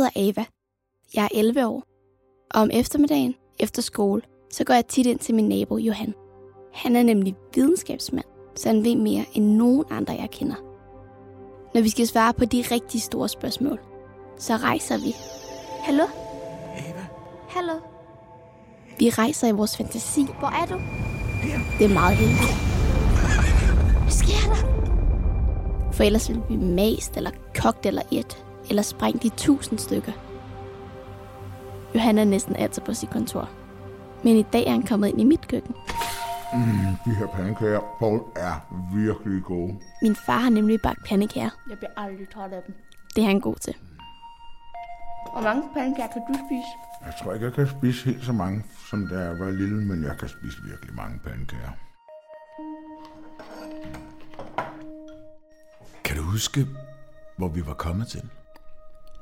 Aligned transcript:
hedder 0.00 0.28
Ava. 0.28 0.44
Jeg 1.14 1.24
er 1.24 1.28
11 1.34 1.66
år. 1.66 1.82
Og 2.54 2.60
om 2.62 2.70
eftermiddagen, 2.72 3.34
efter 3.58 3.82
skole, 3.82 4.22
så 4.50 4.64
går 4.64 4.74
jeg 4.74 4.86
tit 4.86 5.06
ind 5.06 5.18
til 5.18 5.34
min 5.34 5.48
nabo 5.48 5.76
Johan. 5.76 6.14
Han 6.74 6.96
er 6.96 7.02
nemlig 7.02 7.34
videnskabsmand, 7.54 8.24
så 8.56 8.68
han 8.68 8.84
ved 8.84 8.96
mere 8.96 9.24
end 9.34 9.44
nogen 9.44 9.84
andre, 9.90 10.14
jeg 10.14 10.30
kender. 10.30 10.54
Når 11.74 11.80
vi 11.80 11.88
skal 11.88 12.06
svare 12.06 12.32
på 12.32 12.44
de 12.44 12.64
rigtig 12.70 13.02
store 13.02 13.28
spørgsmål, 13.28 13.80
så 14.38 14.56
rejser 14.56 14.98
vi. 14.98 15.14
Hallo? 15.82 16.04
Ava, 16.74 17.06
Hallo? 17.48 17.74
Vi 18.98 19.10
rejser 19.10 19.48
i 19.48 19.52
vores 19.52 19.76
fantasi. 19.76 20.26
Hvor 20.38 20.48
er 20.48 20.66
du? 20.66 20.80
Det 21.78 21.84
er 21.84 21.94
meget 21.94 22.16
heldigt. 22.16 22.54
Hvad 24.02 24.10
sker 24.10 24.54
der? 24.54 24.60
For 25.92 26.02
ellers 26.02 26.28
ville 26.28 26.42
vi 26.48 26.56
mast 26.56 27.16
eller 27.16 27.30
kogt 27.54 27.86
eller 27.86 28.02
et, 28.10 28.44
eller 28.70 28.82
sprængt 28.82 29.24
i 29.24 29.28
tusind 29.28 29.78
stykker. 29.78 30.12
Johan 31.94 32.18
er 32.18 32.24
næsten 32.24 32.56
altid 32.56 32.82
på 32.82 32.94
sit 32.94 33.10
kontor. 33.10 33.48
Men 34.24 34.36
i 34.36 34.42
dag 34.42 34.66
er 34.66 34.70
han 34.70 34.82
kommet 34.82 35.08
ind 35.08 35.20
i 35.20 35.24
mit 35.24 35.48
køkken. 35.48 35.74
de 37.04 37.14
her 37.14 37.26
pandekager, 37.26 37.80
Paul, 37.98 38.20
er 38.36 38.54
virkelig 38.94 39.42
gode. 39.42 39.78
Min 40.02 40.16
far 40.26 40.38
har 40.38 40.50
nemlig 40.50 40.80
bagt 40.82 41.04
pandekager. 41.08 41.50
Jeg 41.70 41.78
bliver 41.78 41.90
aldrig 41.96 42.28
træt 42.34 42.52
af 42.52 42.62
dem. 42.66 42.74
Det 43.16 43.22
er 43.22 43.26
han 43.26 43.40
god 43.40 43.56
til. 43.56 43.74
Hvor 45.32 45.42
mange 45.42 45.62
pandekager 45.74 46.08
kan 46.12 46.22
du 46.28 46.34
spise? 46.34 46.70
Jeg 47.06 47.14
tror 47.22 47.32
ikke, 47.32 47.46
jeg 47.46 47.54
kan 47.54 47.68
spise 47.78 48.04
helt 48.04 48.24
så 48.24 48.32
mange, 48.32 48.64
som 48.90 49.08
da 49.08 49.18
jeg 49.18 49.38
var 49.38 49.50
lille, 49.50 49.84
men 49.84 50.04
jeg 50.04 50.18
kan 50.18 50.28
spise 50.28 50.56
virkelig 50.70 50.94
mange 50.94 51.18
pandekager. 51.18 51.70
Kan 56.04 56.16
du 56.16 56.22
huske, 56.22 56.66
hvor 57.36 57.48
vi 57.48 57.66
var 57.66 57.74
kommet 57.74 58.08
til? 58.08 58.22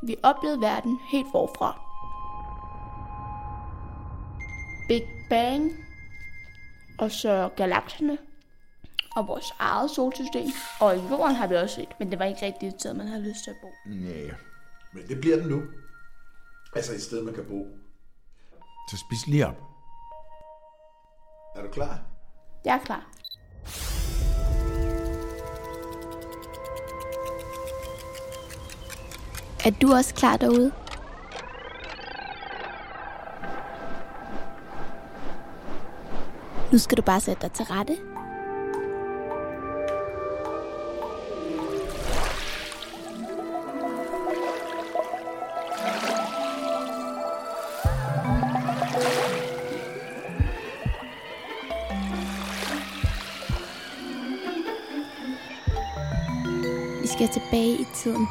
Vi 0.02 0.16
oplevede 0.22 0.60
verden 0.60 1.00
helt 1.10 1.26
forfra. 1.32 1.80
Big 4.88 5.02
Bang, 5.30 5.72
og 6.98 7.10
så 7.10 7.50
galakserne, 7.56 8.18
og 9.16 9.28
vores 9.28 9.55
eget 9.58 9.90
solsystem. 9.90 10.46
Og 10.80 10.96
jorden 11.10 11.34
har 11.34 11.46
vi 11.46 11.55
også 11.55 11.74
set, 11.74 11.88
men 11.98 12.10
det 12.10 12.18
var 12.18 12.24
ikke 12.24 12.46
rigtig 12.46 12.68
et 12.68 12.74
sted, 12.80 12.94
man 12.94 13.08
havde 13.08 13.22
lyst 13.22 13.44
til 13.44 13.50
at 13.50 13.56
bo. 13.62 13.68
Nej. 13.86 14.30
Men 14.92 15.08
det 15.08 15.20
bliver 15.20 15.36
den 15.36 15.48
nu. 15.48 15.62
Altså 16.77 16.92
et 16.92 17.02
sted, 17.02 17.24
man 17.24 17.34
kan 17.34 17.44
bo. 17.44 17.66
Så 18.90 18.96
spis 18.96 19.27
lige 19.27 19.46
op. 19.46 19.56
Er 21.56 21.62
du 21.62 21.68
klar? 21.68 22.00
Jeg 22.64 22.74
er 22.74 22.84
klar. 22.84 23.10
Er 29.69 29.72
du 29.83 29.92
også 29.92 30.14
klar 30.14 30.36
derude? 30.36 30.72
Nu 36.72 36.78
skal 36.78 36.97
du 36.97 37.02
bare 37.02 37.20
sætte 37.20 37.42
dig 37.42 37.52
til 37.52 37.64
rette. 37.64 37.96
Vi 57.02 57.06
skal 57.06 57.28
tilbage 57.28 57.72
i 57.80 57.86
tiden. 57.94 58.28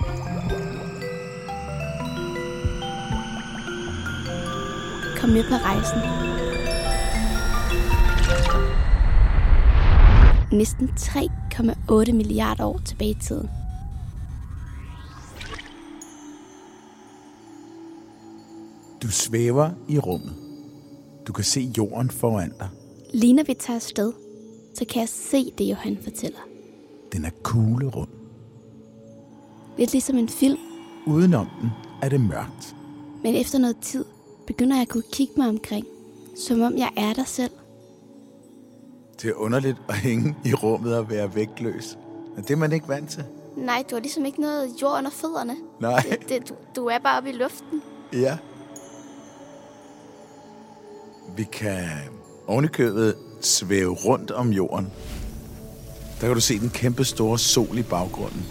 Kom 5.28 5.34
med 5.34 5.44
på 5.44 5.56
rejsen. 5.56 6.00
Næsten 10.58 10.90
3,8 10.90 12.14
milliarder 12.14 12.66
år 12.66 12.80
tilbage 12.86 13.12
i 13.12 13.18
tiden. 13.22 13.50
Du 19.02 19.12
svæver 19.12 19.70
i 19.88 20.00
rummet. 20.00 20.34
Du 21.28 21.34
kan 21.34 21.44
se 21.44 21.72
jorden 21.78 22.10
foran 22.10 22.52
dig. 22.60 22.70
Lige 23.14 23.34
når 23.34 23.44
vi 23.44 23.54
tager 23.54 23.76
afsted, 23.76 24.14
så 24.76 24.86
kan 24.86 25.00
jeg 25.00 25.10
se 25.10 25.52
det, 25.58 25.64
Johan 25.70 25.98
fortæller. 26.04 26.40
Den 27.14 27.26
er 27.26 27.32
kuglerund. 27.44 28.10
Lidt 29.78 29.92
ligesom 29.92 30.18
en 30.18 30.30
film, 30.30 30.60
Udenom 31.08 31.48
den 31.62 31.70
er 32.02 32.10
det 32.10 32.22
mørkt. 32.22 32.76
men 33.24 33.36
efter 33.36 33.60
noget 33.60 33.78
tid 33.82 34.06
begynder 34.48 34.76
jeg 34.76 34.82
at 34.82 34.90
kunne 34.90 35.04
kigge 35.12 35.34
mig 35.38 35.50
omkring, 35.50 35.86
som 36.38 36.62
om 36.62 36.78
jeg 36.78 36.90
er 36.98 37.14
der 37.14 37.24
selv. 37.24 37.52
Det 39.22 39.30
er 39.30 39.34
underligt 39.34 39.78
at 39.90 39.96
hænge 39.96 40.36
i 40.46 40.54
rummet 40.54 40.98
og 40.98 41.10
være 41.10 41.36
vægtløs. 41.36 41.98
Men 42.36 42.44
det 42.44 42.52
er 42.52 42.56
man 42.58 42.72
ikke 42.72 42.88
vant 42.88 43.10
til. 43.10 43.24
Nej, 43.58 43.84
du 43.90 43.96
har 43.96 44.02
ligesom 44.02 44.26
ikke 44.26 44.42
noget 44.42 44.70
jord 44.82 44.98
under 44.98 45.12
fødderne. 45.12 45.56
Nej. 45.80 46.04
Det, 46.10 46.30
det, 46.30 46.50
du, 46.50 46.56
du 46.76 46.86
er 46.86 47.00
bare 47.00 47.18
oppe 47.18 47.30
i 47.30 47.34
luften. 47.34 47.82
Ja. 48.14 48.38
Vi 51.36 51.44
kan 51.44 51.88
ovenikøbet 52.48 53.16
svæve 53.42 53.94
rundt 53.94 54.32
om 54.32 54.50
jorden. 54.50 54.92
Der 56.22 56.28
kan 56.28 56.36
du 56.36 56.42
se 56.42 56.60
den 56.60 56.70
kæmpe 56.70 57.06
store 57.06 57.40
sol 57.40 57.78
i 57.78 57.84
baggrunden. 57.84 58.46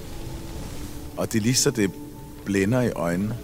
Og 1.17 1.33
det 1.33 1.39
er 1.39 1.43
lige 1.43 1.55
så 1.55 1.71
det 1.71 1.91
blænder 2.45 2.81
i 2.81 2.91
øjnene. 2.91 3.37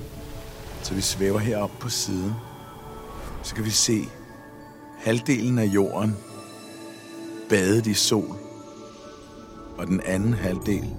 Så 0.82 0.94
vi 0.94 1.00
svæver 1.00 1.38
herop 1.38 1.70
på 1.80 1.88
siden. 1.88 2.34
Så 3.42 3.54
kan 3.54 3.64
vi 3.64 3.70
se 3.70 4.08
halvdelen 4.98 5.58
af 5.58 5.64
jorden 5.64 6.16
badet 7.48 7.86
i 7.86 7.94
sol. 7.94 8.36
Og 9.78 9.86
den 9.86 10.00
anden 10.00 10.34
halvdel 10.34 10.94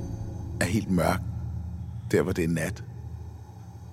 er 0.62 0.66
helt 0.66 0.92
mørk. 0.92 1.22
Der 2.12 2.22
hvor 2.22 2.32
det 2.32 2.44
er 2.44 2.48
nat. 2.48 2.84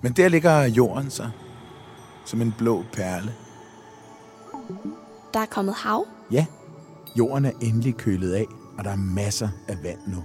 Men 0.01 0.13
der 0.13 0.27
ligger 0.27 0.63
jorden 0.63 1.09
så, 1.09 1.29
som 2.25 2.41
en 2.41 2.53
blå 2.57 2.83
perle. 2.93 3.33
Der 5.33 5.39
er 5.39 5.45
kommet 5.45 5.75
hav. 5.75 6.05
Ja, 6.31 6.45
jorden 7.17 7.45
er 7.45 7.51
endelig 7.61 7.95
kølet 7.95 8.33
af, 8.33 8.45
og 8.77 8.83
der 8.83 8.91
er 8.91 8.95
masser 8.95 9.49
af 9.67 9.83
vand 9.83 9.99
nu. 10.07 10.23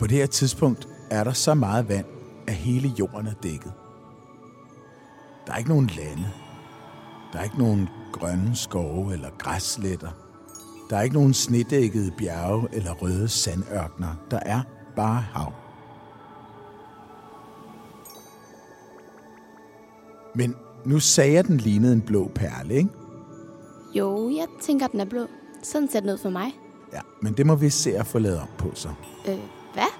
På 0.00 0.06
det 0.06 0.16
her 0.16 0.26
tidspunkt 0.26 0.88
er 1.10 1.24
der 1.24 1.32
så 1.32 1.54
meget 1.54 1.88
vand, 1.88 2.06
at 2.46 2.54
hele 2.54 2.92
jorden 2.98 3.26
er 3.26 3.34
dækket. 3.42 3.72
Der 5.48 5.54
er 5.54 5.58
ikke 5.58 5.70
nogen 5.70 5.90
lande. 5.96 6.30
Der 7.32 7.38
er 7.38 7.44
ikke 7.44 7.58
nogen 7.58 7.88
grønne 8.12 8.56
skove 8.56 9.12
eller 9.12 9.28
græssletter. 9.38 10.10
Der 10.90 10.96
er 10.96 11.02
ikke 11.02 11.16
nogen 11.16 11.34
snedækkede 11.34 12.10
bjerge 12.18 12.68
eller 12.72 12.92
røde 12.92 13.28
sandørkner. 13.28 14.08
Der 14.30 14.38
er 14.42 14.60
bare 14.96 15.20
hav. 15.20 15.52
Men 20.34 20.56
nu 20.84 20.98
sagde 21.00 21.32
jeg, 21.32 21.46
den 21.46 21.56
lignede 21.56 21.92
en 21.92 22.00
blå 22.00 22.30
perle, 22.34 22.74
ikke? 22.74 22.90
Jo, 23.94 24.30
jeg 24.30 24.46
tænker, 24.60 24.86
den 24.86 25.00
er 25.00 25.04
blå. 25.04 25.26
Sådan 25.62 25.88
ser 25.88 26.00
den 26.00 26.10
ud 26.10 26.18
for 26.18 26.30
mig. 26.30 26.52
Ja, 26.92 27.00
men 27.22 27.32
det 27.32 27.46
må 27.46 27.54
vi 27.54 27.70
se 27.70 27.96
at 27.96 28.06
få 28.06 28.18
lavet 28.18 28.40
om 28.40 28.48
på 28.58 28.70
så. 28.74 28.88
Øh, 29.28 29.38
hvad? 29.74 29.92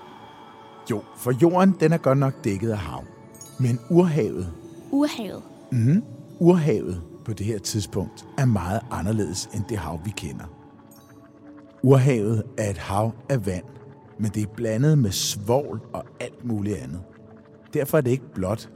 Jo, 0.90 1.02
for 1.16 1.32
jorden 1.42 1.76
den 1.80 1.92
er 1.92 1.98
godt 1.98 2.18
nok 2.18 2.44
dækket 2.44 2.70
af 2.70 2.78
hav. 2.78 3.04
Men 3.60 3.80
urhavet, 3.90 4.52
Urhavet. 4.90 5.42
Mm-hmm. 5.72 6.02
urhavet 6.38 7.02
på 7.24 7.32
det 7.32 7.46
her 7.46 7.58
tidspunkt 7.58 8.26
er 8.38 8.44
meget 8.44 8.80
anderledes 8.90 9.46
end 9.54 9.64
det 9.68 9.78
hav, 9.78 10.00
vi 10.04 10.10
kender. 10.16 10.44
Urhavet 11.82 12.42
er 12.58 12.70
et 12.70 12.78
hav 12.78 13.12
af 13.28 13.46
vand, 13.46 13.64
men 14.18 14.30
det 14.30 14.42
er 14.42 14.46
blandet 14.56 14.98
med 14.98 15.10
svovl 15.10 15.80
og 15.92 16.04
alt 16.20 16.44
muligt 16.44 16.76
andet. 16.76 17.00
Derfor 17.74 17.98
er 17.98 18.02
det 18.02 18.10
ikke 18.10 18.34
blåt, 18.34 18.70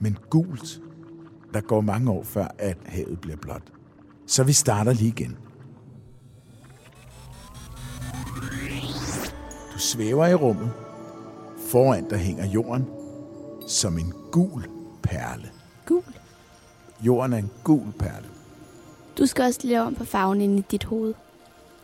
men 0.00 0.18
gult. 0.30 0.80
Der 1.54 1.60
går 1.60 1.80
mange 1.80 2.10
år 2.10 2.22
før, 2.22 2.46
at 2.58 2.78
havet 2.84 3.20
bliver 3.20 3.36
blåt. 3.36 3.72
Så 4.26 4.44
vi 4.44 4.52
starter 4.52 4.92
lige 4.92 5.08
igen. 5.08 5.36
Du 9.74 9.78
svæver 9.78 10.26
i 10.26 10.34
rummet. 10.34 10.70
Foran 11.68 12.08
dig 12.08 12.18
hænger 12.18 12.46
jorden 12.46 12.86
som 13.68 13.98
en 13.98 14.12
gul 14.32 14.66
perle. 15.12 15.50
Gul. 15.86 16.04
Jorden 17.00 17.32
er 17.32 17.38
en 17.38 17.50
gul 17.64 17.92
perle. 17.98 18.28
Du 19.18 19.26
skal 19.26 19.44
også 19.44 19.60
lave 19.64 19.82
om 19.82 19.94
på 19.94 20.04
farven 20.04 20.40
inde 20.40 20.58
i 20.58 20.64
dit 20.70 20.84
hoved. 20.84 21.14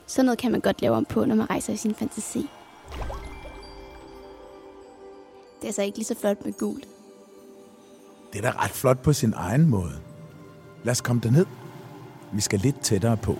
Sådan 0.07 0.25
noget 0.25 0.39
kan 0.39 0.53
man 0.53 0.61
godt 0.61 0.83
lave 0.83 0.97
om 0.97 1.05
på, 1.05 1.25
når 1.25 1.35
man 1.35 1.51
rejser 1.51 1.73
i 1.73 1.77
sin 1.77 1.95
fantasi. 1.95 2.51
Det 5.63 5.69
er 5.69 5.73
så 5.73 5.83
ikke 5.83 5.99
lige 5.99 6.07
så 6.07 6.15
flot 6.21 6.45
med 6.45 6.53
gult. 6.53 6.89
Det 8.33 8.45
er 8.45 8.53
da 8.53 8.65
ret 8.65 8.71
flot 8.71 8.99
på 9.03 9.13
sin 9.13 9.33
egen 9.37 9.69
måde. 9.69 10.01
Lad 10.85 10.91
os 10.91 11.01
komme 11.01 11.23
derned. 11.23 11.47
Vi 12.33 12.41
skal 12.41 12.61
lidt 12.61 12.81
tættere 12.81 13.17
på. 13.17 13.37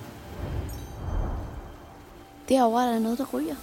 Derovre 2.49 2.89
er 2.89 2.93
der 2.93 2.99
noget, 2.99 3.19
der 3.19 3.25
ryger. 3.35 3.57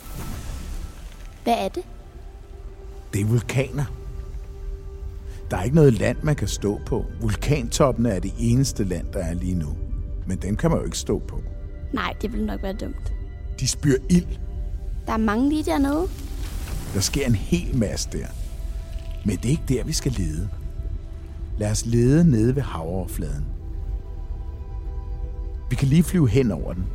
Hvad 1.44 1.54
er 1.58 1.70
det? 1.70 1.84
Det 3.14 3.22
er 3.22 3.26
vulkaner. 3.26 3.86
Der 5.52 5.58
er 5.58 5.64
ikke 5.64 5.76
noget 5.76 5.94
land, 5.94 6.18
man 6.24 6.36
kan 6.36 6.48
stå 6.48 6.80
på. 6.86 7.06
Vulkantoppene 7.22 8.10
er 8.10 8.20
det 8.20 8.34
eneste 8.40 8.84
land, 8.84 9.08
der 9.14 9.20
er 9.20 9.34
lige 9.34 9.56
nu. 9.56 9.68
Men 10.28 10.38
dem 10.38 10.56
kan 10.56 10.70
man 10.70 10.80
jo 10.80 10.86
ikke 10.86 10.98
stå 10.98 11.20
på. 11.20 11.42
Nej, 11.94 12.14
det 12.22 12.32
ville 12.32 12.46
nok 12.46 12.64
være 12.64 12.74
dumt. 12.74 13.14
De 13.60 13.68
spyr 13.68 13.96
ild. 14.10 14.28
Der 15.06 15.14
er 15.14 15.18
mange 15.18 15.50
lige 15.50 15.64
dernede. 15.64 16.08
Der 16.94 17.00
sker 17.00 17.26
en 17.26 17.36
hel 17.36 17.78
masse 17.78 18.10
der. 18.12 18.28
Men 19.26 19.38
det 19.38 19.46
er 19.46 19.50
ikke 19.50 19.64
der, 19.70 19.84
vi 19.84 19.94
skal 19.94 20.12
lede. 20.12 20.50
Lad 21.58 21.72
os 21.72 21.86
lede 21.86 22.32
nede 22.32 22.56
ved 22.56 22.62
havoverfladen. 22.64 23.46
Vi 25.70 25.76
kan 25.76 25.88
lige 25.88 26.04
flyve 26.04 26.30
hen 26.30 26.52
over 26.52 26.74
den. 26.74 26.86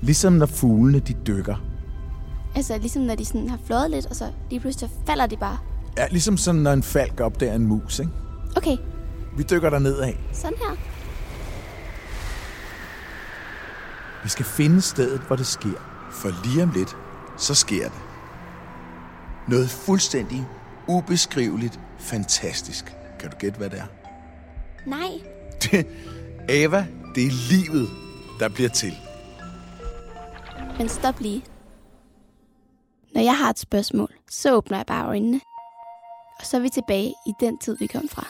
Ligesom 0.00 0.32
når 0.32 0.46
fuglene 0.46 0.98
de 0.98 1.14
dykker. 1.26 1.56
Altså 2.56 2.78
ligesom 2.78 3.02
når 3.02 3.14
de 3.14 3.24
sådan 3.24 3.48
har 3.48 3.58
flået 3.64 3.90
lidt, 3.90 4.06
og 4.06 4.16
så 4.16 4.24
lige 4.50 4.60
pludselig 4.60 4.90
falder 5.06 5.26
de 5.26 5.36
bare. 5.36 5.58
Ja, 5.96 6.06
ligesom 6.10 6.36
sådan, 6.36 6.60
når 6.60 6.72
en 6.72 6.82
falk 6.82 7.20
opdager 7.20 7.54
en 7.54 7.66
mus, 7.66 7.98
ikke? 7.98 8.12
Okay, 8.56 8.76
Vi 9.36 9.42
dykker 9.42 9.70
der 9.70 9.78
nedad. 9.78 10.12
sådan 10.32 10.58
her. 10.58 10.76
Vi 14.22 14.28
skal 14.28 14.44
finde 14.44 14.80
stedet, 14.80 15.20
hvor 15.20 15.36
det 15.36 15.46
sker. 15.46 16.08
For 16.12 16.46
lige 16.46 16.62
om 16.62 16.70
lidt, 16.70 16.96
så 17.36 17.54
sker 17.54 17.82
det. 17.88 17.98
Noget 19.48 19.70
fuldstændig 19.70 20.46
ubeskriveligt 20.88 21.80
fantastisk. 21.98 22.96
Kan 23.18 23.30
du 23.30 23.36
gætte, 23.36 23.58
hvad 23.58 23.70
det 23.70 23.78
er? 23.78 23.86
Nej, 24.86 25.08
Det, 25.62 25.86
Ava, 26.48 26.86
det 27.14 27.26
er 27.26 27.30
livet, 27.50 27.88
der 28.40 28.48
bliver 28.48 28.68
til. 28.70 28.92
men 30.78 30.88
stop 30.88 31.20
lige. 31.20 31.44
Når 33.14 33.20
jeg 33.22 33.38
har 33.38 33.50
et 33.50 33.58
spørgsmål, 33.58 34.08
så 34.30 34.54
åbner 34.54 34.76
jeg 34.78 34.86
bare 34.86 35.06
øjnene. 35.06 35.40
Og 36.38 36.46
så 36.46 36.56
er 36.56 36.60
vi 36.60 36.68
tilbage 36.68 37.14
i 37.26 37.32
den 37.40 37.58
tid, 37.58 37.78
vi 37.78 37.86
kom 37.86 38.08
fra. 38.08 38.26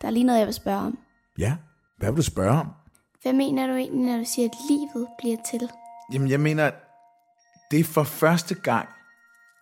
Der 0.00 0.08
er 0.08 0.12
lige 0.12 0.24
noget, 0.24 0.38
jeg 0.38 0.46
vil 0.46 0.54
spørge 0.54 0.80
om. 0.80 0.98
Ja, 1.38 1.56
hvad 1.98 2.10
vil 2.10 2.16
du 2.16 2.22
spørge 2.22 2.60
om? 2.60 2.68
Hvad 3.22 3.32
mener 3.32 3.66
du 3.66 3.74
egentlig, 3.74 4.10
når 4.12 4.18
du 4.18 4.24
siger, 4.24 4.48
at 4.48 4.54
livet 4.70 5.08
bliver 5.18 5.36
til? 5.50 5.70
Jamen, 6.12 6.30
jeg 6.30 6.40
mener, 6.40 6.70
det 7.70 7.80
er 7.80 7.84
for 7.84 8.02
første 8.02 8.54
gang, 8.54 8.88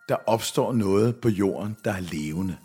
der 0.09 0.15
opstår 0.25 0.73
noget 0.73 1.21
på 1.21 1.29
jorden, 1.29 1.77
der 1.85 1.93
er 1.93 1.99
levende. 1.99 2.57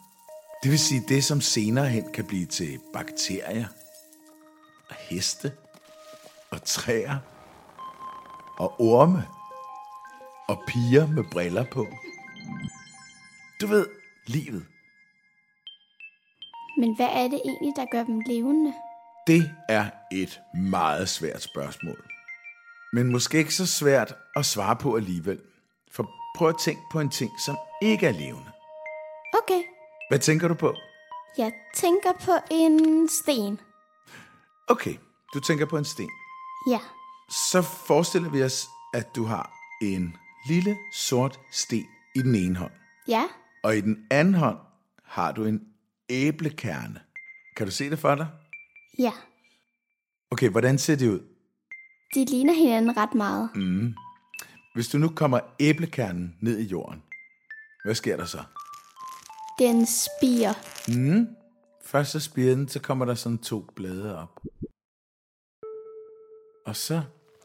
Det 0.62 0.70
vil 0.70 0.78
sige 0.78 1.04
det, 1.08 1.24
som 1.24 1.40
senere 1.40 1.88
hen 1.88 2.12
kan 2.12 2.24
blive 2.26 2.46
til 2.46 2.78
bakterier, 2.92 3.66
og 4.88 4.94
heste, 4.94 5.52
og 6.50 6.64
træer, 6.64 7.18
og 8.58 8.80
orme, 8.80 9.26
og 10.48 10.62
piger 10.66 11.06
med 11.06 11.24
briller 11.32 11.64
på. 11.72 11.86
Du 13.60 13.66
ved, 13.66 13.86
livet. 14.26 14.66
Men 16.78 16.96
hvad 16.96 17.08
er 17.12 17.28
det 17.28 17.40
egentlig, 17.44 17.72
der 17.76 17.86
gør 17.92 18.04
dem 18.04 18.20
levende? 18.26 18.74
Det 19.26 19.50
er 19.68 19.90
et 20.12 20.40
meget 20.54 21.08
svært 21.08 21.42
spørgsmål. 21.42 22.04
Men 22.92 23.12
måske 23.12 23.38
ikke 23.38 23.54
så 23.54 23.66
svært 23.66 24.14
at 24.36 24.46
svare 24.46 24.76
på 24.76 24.96
alligevel. 24.96 25.40
For 25.92 26.10
prøv 26.36 26.48
at 26.48 26.58
tænke 26.64 26.82
på 26.92 27.00
en 27.00 27.10
ting, 27.10 27.30
som 27.46 27.56
ikke 27.82 28.06
er 28.06 28.12
levende. 28.12 28.50
Okay, 29.42 29.62
Hvad 30.10 30.18
tænker 30.18 30.48
du 30.48 30.54
på? 30.54 30.74
jeg 31.38 31.52
tænker 31.74 32.12
på 32.24 32.32
en 32.50 33.08
sten. 33.08 33.60
Okay, 34.68 34.94
du 35.34 35.40
tænker 35.40 35.66
på 35.66 35.78
en 35.78 35.84
sten. 35.84 36.10
Ja, 36.70 36.78
Så 37.30 37.62
forestiller 37.62 38.30
vi 38.30 38.42
os, 38.42 38.66
at 38.94 39.16
du 39.16 39.24
har 39.24 39.52
en 39.82 40.16
lille 40.48 40.76
sort 40.94 41.40
sten 41.52 41.86
i 42.14 42.18
den 42.22 42.34
ene 42.34 42.56
hånd. 42.56 42.72
ja, 43.08 43.24
Og 43.62 43.76
i 43.76 43.80
den 43.80 44.06
anden 44.10 44.34
hånd 44.34 44.58
har 45.04 45.32
du 45.32 45.44
en 45.44 45.60
æblekerne. 46.08 47.00
Kan 47.56 47.66
du 47.66 47.72
se 47.72 47.90
det 47.90 47.98
for 47.98 48.14
dig? 48.14 48.28
ja. 48.98 49.12
Okay, 50.30 50.48
hvordan 50.48 50.78
ser 50.78 50.96
det 50.96 51.08
ud? 51.08 51.20
De 52.14 52.24
ligner 52.24 52.52
hinanden 52.52 52.96
ret 52.96 53.14
meget. 53.14 53.50
Mm. 53.54 53.94
Hvis 54.74 54.88
du 54.88 54.98
nu 54.98 55.08
kommer 55.08 55.40
æblekernen 55.60 56.36
ned 56.40 56.58
i 56.58 56.64
jorden, 56.64 57.02
hvad 57.84 57.94
sker 57.94 58.16
der 58.16 58.24
så? 58.24 58.42
Den 59.58 59.86
spiger. 59.86 60.52
Mm. 60.88 61.26
Først 61.84 62.10
så 62.12 62.20
spirer 62.20 62.54
den, 62.54 62.68
så 62.68 62.80
kommer 62.80 63.04
der 63.04 63.14
sådan 63.14 63.38
to 63.38 63.60
blade 63.76 64.18
op. 64.18 64.40
Og 66.66 66.76
så 66.76 67.02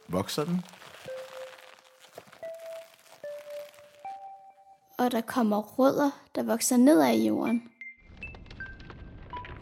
vokser 0.08 0.46
den. 0.46 0.64
Og 5.08 5.12
der 5.12 5.22
kommer 5.22 5.58
rødder, 5.62 6.12
der 6.36 6.44
vokser 6.44 6.78
ned 6.78 7.02
af 7.02 7.14
jorden. 7.14 7.64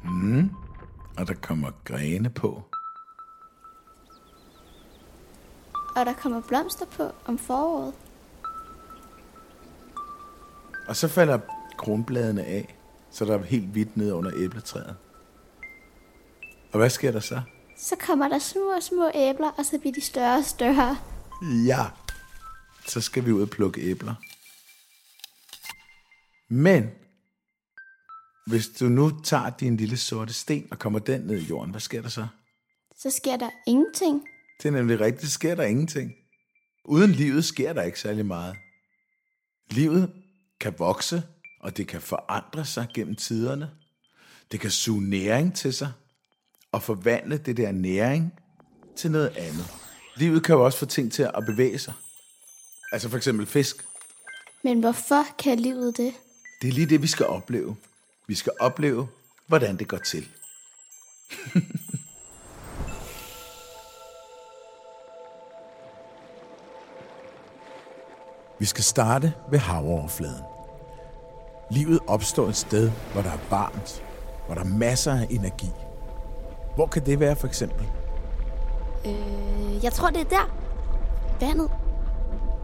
Mm. 0.03 0.51
Og 1.18 1.27
der 1.27 1.33
kommer 1.33 1.71
grene 1.83 2.30
på. 2.30 2.63
Og 5.95 6.06
der 6.06 6.13
kommer 6.13 6.42
blomster 6.42 6.86
på 6.86 7.12
om 7.25 7.38
foråret. 7.38 7.94
Og 10.88 10.95
så 10.95 11.07
falder 11.07 11.39
kronbladene 11.77 12.45
af, 12.45 12.75
så 13.12 13.25
der 13.25 13.38
er 13.38 13.44
helt 13.44 13.68
hvidt 13.68 13.98
ned 13.98 14.12
under 14.12 14.31
æbletræet. 14.38 14.95
Og 16.74 16.77
hvad 16.77 16.89
sker 16.89 17.12
der 17.12 17.19
så? 17.19 17.41
Så 17.77 17.95
kommer 18.00 18.27
der 18.27 18.39
små, 18.39 18.80
små 18.81 19.12
æbler, 19.13 19.51
og 19.57 19.65
så 19.65 19.80
bliver 19.80 19.94
de 19.94 20.01
større 20.01 20.38
og 20.38 20.45
større. 20.45 20.98
Ja, 21.65 21.86
så 22.88 23.01
skal 23.01 23.25
vi 23.25 23.31
ud 23.31 23.41
og 23.41 23.50
plukke 23.50 23.81
æbler. 23.81 24.15
Men, 26.50 26.89
hvis 28.47 28.68
du 28.68 28.86
nu 28.86 29.21
tager 29.24 29.50
din 29.50 29.77
lille 29.77 29.97
sorte 29.97 30.33
sten 30.33 30.68
og 30.71 30.80
kommer 30.80 31.00
den 31.00 31.21
ned 31.21 31.38
i 31.38 31.45
jorden, 31.45 31.71
hvad 31.71 31.81
sker 31.81 32.01
der 32.01 32.09
så? 32.09 32.27
Så 32.97 33.09
sker 33.09 33.38
der 33.38 33.50
ingenting. 33.68 34.24
Det 34.62 34.68
er 34.68 34.71
nemlig 34.71 35.00
rigtigt, 35.00 35.31
sker 35.31 35.56
der 35.56 35.63
ingenting. 35.63 36.13
Uden 36.86 37.12
livet 37.12 37.45
sker 37.45 37.74
der 37.74 37.81
ikke 37.81 38.00
særlig 38.00 38.25
meget. 38.25 38.56
Livet 39.71 40.13
kan 40.59 40.75
vokse, 40.80 41.24
og 41.59 41.77
det 41.77 41.88
kan 41.88 42.01
forandre 42.01 42.65
sig 42.65 42.88
gennem 42.94 43.15
tiderne. 43.15 43.71
Det 44.51 44.59
kan 44.59 44.71
suge 44.71 45.09
næring 45.09 45.56
til 45.56 45.74
sig, 45.74 45.91
og 46.71 46.83
forvandle 46.83 47.38
det 47.38 47.57
der 47.57 47.71
næring 47.71 48.33
til 48.95 49.12
noget 49.12 49.38
andet. 49.38 49.65
Livet 50.15 50.44
kan 50.44 50.56
jo 50.56 50.65
også 50.65 50.80
få 50.80 50.86
ting 50.86 51.12
til 51.12 51.24
at 51.24 51.44
bevæge 51.45 51.80
sig. 51.80 51.94
Altså 52.91 53.09
for 53.09 53.18
eksempel 53.18 53.45
fisk. 53.45 53.86
Men 54.63 54.80
hvorfor 54.80 55.24
kan 55.39 55.59
livet 55.59 55.98
det? 55.98 56.13
Det 56.61 56.67
er 56.67 56.71
lige 56.71 56.85
det, 56.85 57.01
vi 57.01 57.07
skal 57.07 57.25
opleve. 57.25 57.75
Vi 58.27 58.35
skal 58.35 58.53
opleve, 58.59 59.07
hvordan 59.47 59.77
det 59.77 59.87
går 59.87 59.97
til. 59.97 60.27
Vi 68.59 68.65
skal 68.65 68.83
starte 68.83 69.33
ved 69.51 69.59
havoverfladen. 69.59 70.43
Livet 71.71 72.00
opstår 72.07 72.47
et 72.47 72.55
sted, 72.55 72.91
hvor 73.13 73.21
der 73.21 73.29
er 73.31 73.38
varmt, 73.50 74.03
hvor 74.45 74.55
der 74.55 74.62
er 74.62 74.65
masser 74.65 75.13
af 75.13 75.27
energi. 75.29 75.69
Hvor 76.75 76.88
kan 76.88 77.05
det 77.05 77.19
være 77.19 77.35
for 77.35 77.47
eksempel? 77.47 77.85
Øh, 79.05 79.83
jeg 79.83 79.93
tror, 79.93 80.09
det 80.09 80.21
er 80.21 80.29
der. 80.29 80.55
Vandet 81.39 81.71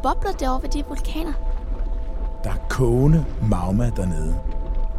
bobler 0.03 0.31
derovre 0.31 0.63
ved 0.63 0.69
de 0.69 0.85
vulkaner. 0.87 1.50
Der 2.43 2.49
er 2.49 2.67
kogende 2.69 3.25
magma 3.41 3.91
dernede 3.95 4.35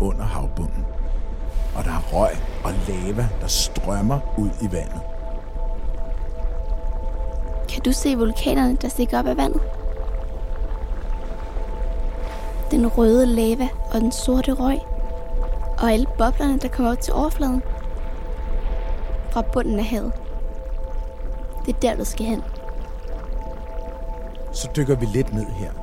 under 0.01 0.25
havbunden. 0.25 0.87
Og 1.77 1.85
der 1.85 1.91
er 1.91 2.03
røg 2.13 2.31
og 2.65 2.73
lava, 2.89 3.29
der 3.41 3.47
strømmer 3.47 4.21
ud 4.39 4.51
i 4.63 4.73
vandet. 4.73 5.01
Kan 7.69 7.83
du 7.83 7.93
se 7.93 8.17
vulkanerne, 8.17 8.77
der 8.77 8.89
stikker 8.89 9.19
op 9.19 9.27
af 9.27 9.37
vandet? 9.37 9.61
Den 12.71 12.87
røde 12.87 13.27
lava 13.27 13.69
og 13.95 14.01
den 14.01 14.13
sorte 14.13 14.53
røg. 14.53 14.79
Og 15.79 15.93
alle 15.93 16.07
boblerne, 16.19 16.59
der 16.59 16.69
kommer 16.69 16.93
op 16.93 17.01
til 17.01 17.15
overfladen. 17.15 17.63
Fra 19.31 19.43
bunden 19.43 19.79
af 19.79 19.85
havet. 19.85 20.13
Det 21.67 21.75
er 21.75 21.81
der, 21.81 21.97
du 21.97 22.05
skal 22.05 22.27
hen. 22.27 22.43
Så 24.53 24.69
dykker 24.77 24.97
vi 24.97 25.07
lidt 25.07 25.35
ned 25.35 25.47
her. 25.47 25.82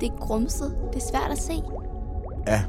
Det 0.00 0.08
er 0.08 0.16
grumset. 0.16 0.76
Det 0.92 1.02
er 1.02 1.06
svært 1.10 1.30
at 1.30 1.38
se. 1.38 1.52
Ja, 2.46 2.62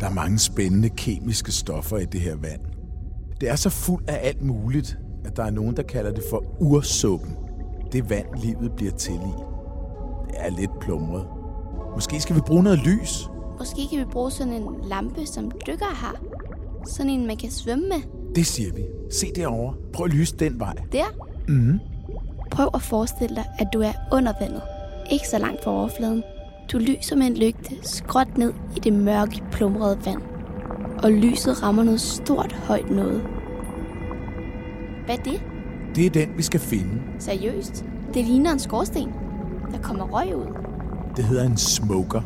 der 0.00 0.06
er 0.06 0.10
mange 0.14 0.38
spændende 0.38 0.88
kemiske 0.88 1.52
stoffer 1.52 1.96
i 1.98 2.04
det 2.04 2.20
her 2.20 2.36
vand. 2.36 2.60
Det 3.40 3.48
er 3.48 3.56
så 3.56 3.70
fuld 3.70 4.04
af 4.08 4.20
alt 4.22 4.42
muligt, 4.42 4.98
at 5.24 5.36
der 5.36 5.44
er 5.44 5.50
nogen, 5.50 5.76
der 5.76 5.82
kalder 5.82 6.12
det 6.12 6.24
for 6.30 6.44
ursuppen. 6.60 7.36
Det 7.92 8.10
vand, 8.10 8.26
livet 8.42 8.72
bliver 8.76 8.92
til 8.92 9.14
i. 9.14 9.34
Det 10.28 10.34
er 10.36 10.50
lidt 10.50 10.80
plumret. 10.80 11.26
Måske 11.94 12.20
skal 12.20 12.36
vi 12.36 12.40
bruge 12.40 12.62
noget 12.62 12.78
lys. 12.78 13.28
Måske 13.58 13.80
kan 13.90 13.98
vi 13.98 14.04
bruge 14.04 14.30
sådan 14.30 14.52
en 14.52 14.66
lampe, 14.84 15.26
som 15.26 15.50
dykkere 15.66 15.94
har. 15.94 16.20
Sådan 16.86 17.10
en, 17.10 17.26
man 17.26 17.36
kan 17.36 17.50
svømme 17.50 17.88
med. 17.88 18.02
Det 18.34 18.46
siger 18.46 18.72
vi. 18.72 18.82
Se 19.10 19.26
derovre. 19.36 19.74
Prøv 19.92 20.04
at 20.06 20.12
lyse 20.12 20.36
den 20.36 20.60
vej. 20.60 20.74
Der. 20.92 21.04
Mhm. 21.48 21.80
Prøv 22.50 22.68
at 22.74 22.82
forestille 22.82 23.36
dig, 23.36 23.44
at 23.58 23.66
du 23.72 23.80
er 23.80 23.92
under 24.12 24.32
vandet. 24.40 24.62
Ikke 25.12 25.28
så 25.28 25.38
langt 25.38 25.64
fra 25.64 25.70
overfladen. 25.70 26.22
Du 26.72 26.78
lyser 26.78 27.16
med 27.16 27.26
en 27.26 27.36
lygte 27.36 27.74
skråt 27.82 28.38
ned 28.38 28.52
i 28.76 28.80
det 28.80 28.92
mørke, 28.92 29.42
plumrede 29.52 29.98
vand. 30.04 30.22
Og 31.02 31.12
lyset 31.12 31.62
rammer 31.62 31.82
noget 31.82 32.00
stort, 32.00 32.52
højt 32.52 32.90
noget. 32.90 33.22
Hvad 35.04 35.18
er 35.18 35.22
det? 35.22 35.42
Det 35.96 36.06
er 36.06 36.10
den, 36.10 36.28
vi 36.36 36.42
skal 36.42 36.60
finde. 36.60 37.02
Seriøst? 37.18 37.84
Det 38.14 38.24
ligner 38.24 38.52
en 38.52 38.58
skorsten. 38.58 39.12
Der 39.72 39.78
kommer 39.82 40.04
røg 40.04 40.36
ud. 40.36 40.46
Det 41.16 41.24
hedder 41.24 41.44
en 41.46 41.56
smoker. 41.56 42.20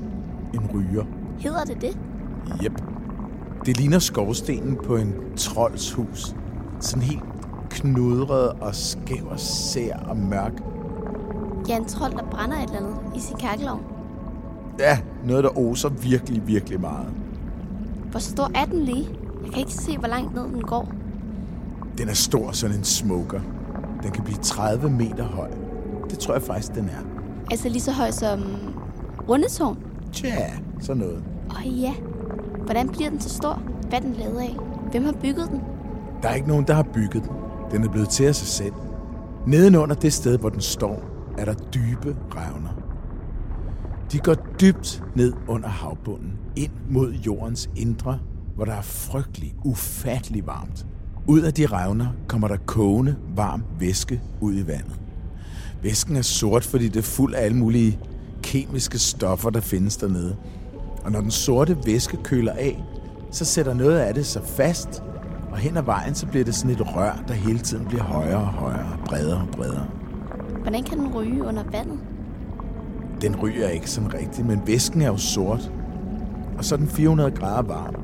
En 0.54 0.70
ryger. 0.74 1.04
Hedder 1.38 1.64
det 1.64 1.80
det? 1.80 1.98
Jep. 2.64 2.82
Det 3.66 3.76
ligner 3.76 3.98
skorstenen 3.98 4.76
på 4.84 4.96
en 4.96 5.14
troldshus. 5.36 6.34
Sådan 6.80 7.02
helt 7.02 7.22
knudret 7.70 8.48
og 8.48 8.74
skæv 8.74 9.26
og 9.30 9.40
sær 9.40 9.96
og 9.96 10.16
mørk. 10.16 10.52
Ja, 11.68 11.76
en 11.76 11.84
trold, 11.84 12.12
der 12.12 12.24
brænder 12.30 12.56
et 12.56 12.62
eller 12.62 12.76
andet 12.76 12.96
i 13.16 13.20
sin 13.20 13.36
kakkelovn. 13.36 13.82
Ja, 14.78 14.98
noget, 15.24 15.44
der 15.44 15.58
oser 15.58 15.88
virkelig, 15.88 16.46
virkelig 16.46 16.80
meget. 16.80 17.06
Hvor 18.10 18.20
stor 18.20 18.50
er 18.54 18.64
den 18.64 18.82
lige? 18.84 19.08
Jeg 19.44 19.50
kan 19.52 19.58
ikke 19.58 19.72
se, 19.72 19.98
hvor 19.98 20.08
langt 20.08 20.34
ned 20.34 20.42
den 20.42 20.62
går. 20.62 20.92
Den 21.98 22.08
er 22.08 22.14
stor, 22.14 22.52
sådan 22.52 22.76
en 22.76 22.84
smoker. 22.84 23.40
Den 24.02 24.10
kan 24.10 24.24
blive 24.24 24.38
30 24.42 24.90
meter 24.90 25.24
høj. 25.24 25.50
Det 26.10 26.18
tror 26.18 26.34
jeg 26.34 26.42
faktisk, 26.42 26.74
den 26.74 26.84
er. 26.84 27.04
Altså 27.50 27.68
lige 27.68 27.80
så 27.80 27.92
høj 27.92 28.10
som 28.10 28.40
Rundetårn? 29.28 29.78
Tja, 30.12 30.50
sådan 30.80 31.02
noget. 31.02 31.22
Åh 31.50 31.56
oh, 31.66 31.80
ja. 31.82 31.94
Hvordan 32.64 32.88
bliver 32.88 33.10
den 33.10 33.20
så 33.20 33.28
stor? 33.28 33.62
Hvad 33.88 33.98
er 33.98 34.02
den 34.02 34.12
lavet 34.12 34.38
af? 34.40 34.56
Hvem 34.90 35.04
har 35.04 35.12
bygget 35.12 35.48
den? 35.50 35.60
Der 36.22 36.28
er 36.28 36.34
ikke 36.34 36.48
nogen, 36.48 36.64
der 36.66 36.74
har 36.74 36.82
bygget 36.82 37.22
den. 37.22 37.32
Den 37.72 37.84
er 37.84 37.88
blevet 37.88 38.08
til 38.08 38.24
af 38.24 38.34
sig 38.34 38.48
selv. 38.48 38.72
Nedenunder 39.46 39.94
det 39.94 40.12
sted, 40.12 40.38
hvor 40.38 40.48
den 40.48 40.60
står, 40.60 41.02
er 41.38 41.44
der 41.44 41.54
dybe 41.54 42.16
revner. 42.36 42.79
De 44.12 44.18
går 44.18 44.34
dybt 44.60 45.02
ned 45.14 45.32
under 45.48 45.68
havbunden, 45.68 46.32
ind 46.56 46.72
mod 46.90 47.12
jordens 47.12 47.70
indre, 47.76 48.18
hvor 48.54 48.64
der 48.64 48.72
er 48.72 48.82
frygtelig, 48.82 49.54
ufattelig 49.64 50.46
varmt. 50.46 50.86
Ud 51.26 51.40
af 51.40 51.54
de 51.54 51.66
revner 51.66 52.06
kommer 52.28 52.48
der 52.48 52.56
kogende, 52.66 53.16
varm 53.36 53.64
væske 53.78 54.20
ud 54.40 54.54
i 54.54 54.66
vandet. 54.66 55.00
Væsken 55.82 56.16
er 56.16 56.22
sort, 56.22 56.64
fordi 56.64 56.88
det 56.88 56.96
er 56.96 57.02
fuld 57.02 57.34
af 57.34 57.44
alle 57.44 57.56
mulige 57.56 57.98
kemiske 58.42 58.98
stoffer, 58.98 59.50
der 59.50 59.60
findes 59.60 59.96
dernede. 59.96 60.36
Og 61.04 61.12
når 61.12 61.20
den 61.20 61.30
sorte 61.30 61.76
væske 61.86 62.16
køler 62.16 62.52
af, 62.52 62.84
så 63.30 63.44
sætter 63.44 63.74
noget 63.74 63.98
af 63.98 64.14
det 64.14 64.26
sig 64.26 64.42
fast, 64.44 65.02
og 65.50 65.58
hen 65.58 65.76
ad 65.76 65.82
vejen 65.82 66.14
så 66.14 66.26
bliver 66.26 66.44
det 66.44 66.54
sådan 66.54 66.70
et 66.70 66.96
rør, 66.96 67.24
der 67.28 67.34
hele 67.34 67.58
tiden 67.58 67.86
bliver 67.86 68.02
højere 68.02 68.40
og 68.40 68.46
højere, 68.46 68.98
bredere 69.04 69.40
og 69.40 69.48
bredere. 69.48 69.86
Hvordan 70.62 70.82
kan 70.82 70.98
den 70.98 71.14
ryge 71.14 71.44
under 71.44 71.62
vandet? 71.72 71.98
Den 73.22 73.36
ryger 73.36 73.68
ikke 73.68 73.90
sådan 73.90 74.14
rigtigt, 74.14 74.46
men 74.46 74.62
væsken 74.66 75.02
er 75.02 75.06
jo 75.06 75.16
sort. 75.16 75.72
Og 76.58 76.64
så 76.64 76.74
er 76.74 76.78
den 76.78 76.88
400 76.88 77.30
grader 77.30 77.62
varm. 77.62 77.94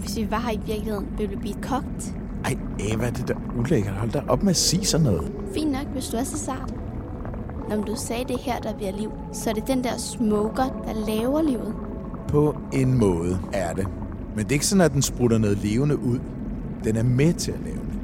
Hvis 0.00 0.16
vi 0.16 0.30
var 0.30 0.38
her 0.38 0.52
i 0.52 0.60
virkeligheden, 0.66 1.06
ville 1.18 1.30
vi 1.30 1.36
blive 1.36 1.54
kogt. 1.62 2.14
Ej, 2.44 2.56
Eva, 2.78 3.10
det 3.10 3.28
der 3.28 3.34
ulækkert. 3.58 3.94
Hold 3.94 4.10
da 4.10 4.22
op 4.28 4.42
med 4.42 4.50
at 4.50 4.56
sige 4.56 4.84
sådan 4.84 5.06
noget. 5.06 5.32
Fint 5.54 5.72
nok, 5.72 5.86
hvis 5.92 6.08
du 6.08 6.16
er 6.16 6.24
så 6.24 6.38
sart. 6.38 6.74
Når 7.68 7.76
du 7.76 7.94
sagde 7.96 8.24
det 8.28 8.38
her, 8.40 8.58
der 8.60 8.74
bliver 8.74 8.92
liv, 8.92 9.10
så 9.32 9.50
er 9.50 9.54
det 9.54 9.66
den 9.66 9.84
der 9.84 9.96
smoker, 9.96 10.82
der 10.86 11.06
laver 11.06 11.42
livet. 11.42 11.74
På 12.28 12.56
en 12.72 12.98
måde 12.98 13.38
er 13.52 13.72
det. 13.72 13.86
Men 14.36 14.44
det 14.44 14.50
er 14.50 14.52
ikke 14.52 14.66
sådan, 14.66 14.84
at 14.84 14.92
den 14.92 15.02
sprutter 15.02 15.38
noget 15.38 15.58
levende 15.58 15.98
ud. 15.98 16.18
Den 16.84 16.96
er 16.96 17.02
med 17.02 17.32
til 17.32 17.52
at 17.52 17.60
lave 17.64 17.76
det. 17.76 17.98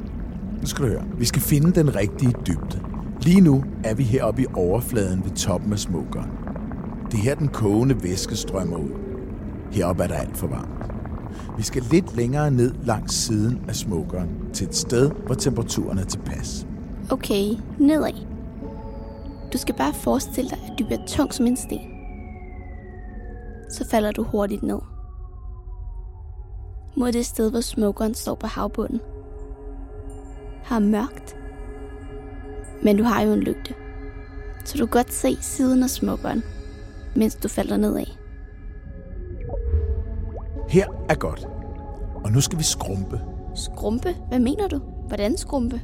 Nu 0.61 0.67
skal 0.67 0.85
du 0.85 0.91
høre. 0.91 1.05
Vi 1.19 1.25
skal 1.25 1.43
finde 1.43 1.73
den 1.73 1.97
rigtige 1.97 2.35
dybde. 2.47 2.81
Lige 3.23 3.41
nu 3.41 3.65
er 3.85 3.95
vi 3.95 4.03
heroppe 4.03 4.43
i 4.43 4.47
overfladen 4.55 5.25
ved 5.25 5.31
toppen 5.31 5.73
af 5.73 5.79
smokeren. 5.79 6.31
Det 7.11 7.15
er 7.15 7.23
her, 7.23 7.35
den 7.35 7.49
kogende 7.49 8.03
væske 8.03 8.37
strømmer 8.37 8.77
ud. 8.77 8.91
Heroppe 9.73 10.03
er 10.03 10.07
der 10.07 10.15
alt 10.15 10.37
for 10.37 10.47
varmt. 10.47 10.93
Vi 11.57 11.63
skal 11.63 11.83
lidt 11.91 12.17
længere 12.17 12.51
ned 12.51 12.75
langs 12.85 13.15
siden 13.15 13.65
af 13.69 13.77
smokeren, 13.77 14.29
til 14.53 14.67
et 14.67 14.75
sted, 14.75 15.11
hvor 15.27 15.35
temperaturen 15.35 15.99
er 15.99 16.05
tilpas. 16.05 16.67
Okay, 17.11 17.45
nedad. 17.79 18.27
Du 19.53 19.59
skal 19.59 19.75
bare 19.75 19.95
forestille 19.95 20.51
dig, 20.51 20.59
at 20.73 20.79
du 20.79 20.87
bliver 20.87 21.07
tung 21.07 21.35
som 21.35 21.47
en 21.47 21.57
sten. 21.57 21.91
Så 23.71 23.89
falder 23.91 24.13
du 24.13 24.23
hurtigt 24.23 24.63
ned. 24.63 24.79
Mod 26.97 27.13
det 27.13 27.27
sted, 27.27 27.51
hvor 27.51 27.61
smokeren 27.61 28.15
står 28.15 28.35
på 28.35 28.47
havbunden. 28.47 29.01
Har 30.65 30.79
mørkt. 30.79 31.40
Men 32.83 32.97
du 32.97 33.03
har 33.05 33.23
jo 33.23 33.33
en 33.33 33.41
lygte. 33.41 33.75
Så 34.65 34.79
du 34.79 34.87
kan 34.87 35.03
godt 35.03 35.13
se 35.13 35.37
siden 35.41 35.83
af 35.83 35.91
smokeren, 35.91 36.43
mens 37.17 37.35
du 37.35 37.49
falder 37.49 37.77
nedad. 37.77 38.07
Her 40.69 40.87
er 41.09 41.15
godt. 41.15 41.49
Og 42.25 42.33
nu 42.33 42.41
skal 42.41 42.59
vi 42.59 42.65
skrumpe. 42.65 43.21
Skrumpe? 43.55 44.17
Hvad 44.29 44.39
mener 44.39 44.69
du? 44.69 44.81
Hvordan 45.09 45.37
skrumpe? 45.37 45.81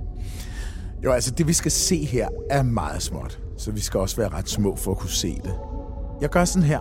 Jo, 1.04 1.12
altså 1.12 1.30
det 1.30 1.46
vi 1.48 1.52
skal 1.52 1.70
se 1.70 2.04
her 2.04 2.28
er 2.50 2.62
meget 2.62 3.02
småt. 3.02 3.40
Så 3.56 3.70
vi 3.72 3.80
skal 3.80 4.00
også 4.00 4.16
være 4.16 4.28
ret 4.28 4.48
små 4.48 4.76
for 4.76 4.90
at 4.90 4.98
kunne 4.98 5.10
se 5.10 5.40
det. 5.44 5.54
Jeg 6.20 6.30
gør 6.30 6.44
sådan 6.44 6.68
her. 6.68 6.80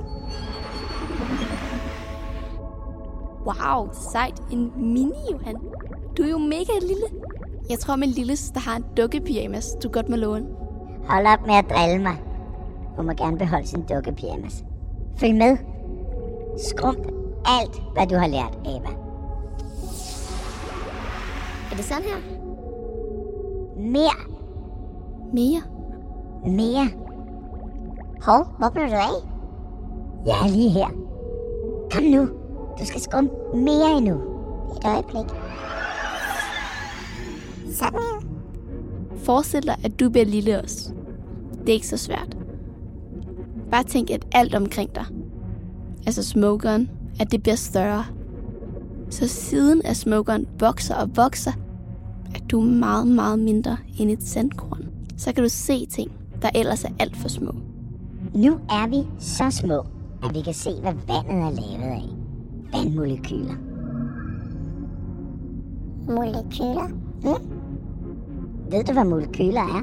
Wow, 3.46 3.90
sejt. 4.12 4.42
En 4.52 4.72
mini, 4.76 5.32
Johan. 5.32 5.56
Du 6.18 6.24
er 6.24 6.30
jo 6.30 6.38
mega 6.38 6.74
lille. 6.82 7.06
Jeg 7.70 7.80
tror, 7.80 7.96
min 7.96 8.10
lille 8.10 8.36
der 8.54 8.60
har 8.60 8.76
en 8.76 8.86
dukkepyjamas, 8.98 9.76
du 9.84 9.90
godt 9.90 10.10
må 10.10 10.16
låne. 10.16 10.46
Hold 11.10 11.28
op 11.28 11.48
med 11.48 11.56
at 11.56 11.66
drille 11.70 12.04
mig. 12.04 12.18
Hun 12.98 13.06
må 13.06 13.14
gerne 13.14 13.38
beholde 13.38 13.68
sin 13.68 13.82
dukkepyjamas. 13.82 14.64
Følg 15.18 15.36
med. 15.36 15.58
Skrump 16.58 17.08
alt, 17.46 17.82
hvad 17.94 18.08
du 18.08 18.16
har 18.16 18.28
lært, 18.28 18.60
Ava. 18.66 18.90
Er 21.72 21.76
det 21.76 21.86
sådan 21.86 22.04
her? 22.04 22.18
Mere. 23.78 24.20
Mere? 25.34 25.62
Mere. 26.46 26.90
Hov, 28.22 28.46
hvor 28.58 28.70
blev 28.70 28.86
du 28.88 28.94
af? 28.96 29.22
Jeg 30.26 30.36
er 30.44 30.50
lige 30.50 30.70
her. 30.70 30.88
Kom 31.92 32.04
nu. 32.04 32.28
Du 32.80 32.86
skal 32.86 33.02
skrumpe 33.02 33.34
mere 33.54 33.98
endnu. 33.98 34.16
Et 34.78 34.86
øjeblik. 34.86 35.36
Sådan 37.76 38.00
her. 38.00 38.28
Forestil 39.18 39.64
dig, 39.64 39.76
at 39.84 40.00
du 40.00 40.10
bliver 40.10 40.26
lille 40.26 40.62
også. 40.62 40.94
Det 41.60 41.70
er 41.70 41.74
ikke 41.74 41.88
så 41.88 41.98
svært. 41.98 42.38
Bare 43.72 43.84
tænk, 43.84 44.12
at 44.12 44.26
alt 44.32 44.56
omkring 44.56 44.96
dig, 44.96 45.06
altså 46.06 46.24
smokeren, 46.24 46.90
at 47.20 47.32
det 47.32 47.44
bliver 47.44 47.56
større. 47.56 48.06
Så 49.10 49.28
siden 49.28 49.82
af 49.86 49.96
smokeren 49.96 50.48
vokser 50.60 50.96
og 50.96 51.10
vokser, 51.16 51.52
at 52.36 52.44
du 52.52 52.62
er 52.62 52.66
meget, 52.66 53.08
meget 53.08 53.40
mindre 53.40 53.78
end 54.00 54.12
et 54.12 54.24
sandkorn. 54.24 54.86
Så 55.18 55.34
kan 55.34 55.44
du 55.44 55.50
se 55.50 55.86
ting, 55.86 56.12
der 56.42 56.50
ellers 56.56 56.84
er 56.84 56.90
alt 57.00 57.18
for 57.18 57.30
små. 57.30 57.52
Nu 58.36 58.54
er 58.70 58.88
vi 58.90 59.08
så 59.20 59.50
små, 59.50 59.86
at 60.24 60.36
vi 60.36 60.42
kan 60.42 60.54
se, 60.54 60.70
hvad 60.82 60.94
vandet 61.08 61.46
er 61.46 61.52
lavet 61.52 61.92
af. 61.92 62.04
Vandmolekyler. 62.74 63.56
Molekyler? 66.08 66.88
Hm? 67.22 67.55
Ved 68.72 68.84
du, 68.84 68.94
hvad 68.94 69.04
molekyler 69.04 69.62
er? 69.62 69.82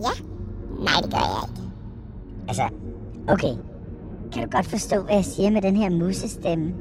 Ja. 0.00 0.12
Nej, 0.84 1.00
det 1.02 1.12
gør 1.12 1.18
jeg 1.18 1.48
ikke. 1.48 1.62
Altså, 2.48 2.62
okay. 3.28 3.54
Kan 4.32 4.44
du 4.44 4.50
godt 4.50 4.66
forstå, 4.66 5.02
hvad 5.02 5.14
jeg 5.14 5.24
siger 5.24 5.50
med 5.50 5.62
den 5.62 5.76
her 5.76 5.90
musestemme? 5.90 6.74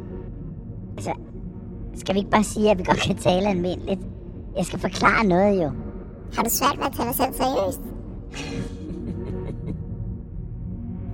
Altså, 0.98 1.14
skal 1.96 2.16
vi 2.16 2.20
ikke 2.20 2.32
bare 2.32 2.44
sige, 2.44 2.72
at 2.72 2.78
vi 2.78 2.84
godt 2.84 3.00
kan 3.00 3.16
tale 3.16 3.48
almindeligt? 3.48 4.02
Jeg 4.58 4.66
skal 4.66 4.80
forklare 4.80 5.24
noget 5.26 5.64
jo. 5.64 5.72
Har 6.36 6.44
du 6.44 6.50
svært 6.50 6.78
ved 6.78 6.86
at 6.86 6.94
tage 6.94 7.08
dig 7.08 7.16
selv 7.16 7.34
seriøst? 7.34 7.82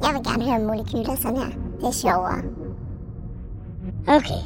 Jeg 0.04 0.14
vil 0.14 0.24
gerne 0.24 0.44
høre 0.52 0.68
molekyler 0.68 1.16
sådan 1.16 1.38
her. 1.38 1.50
Det 1.80 1.88
er 1.88 1.92
sjovere. 1.92 2.42
Okay. 4.08 4.42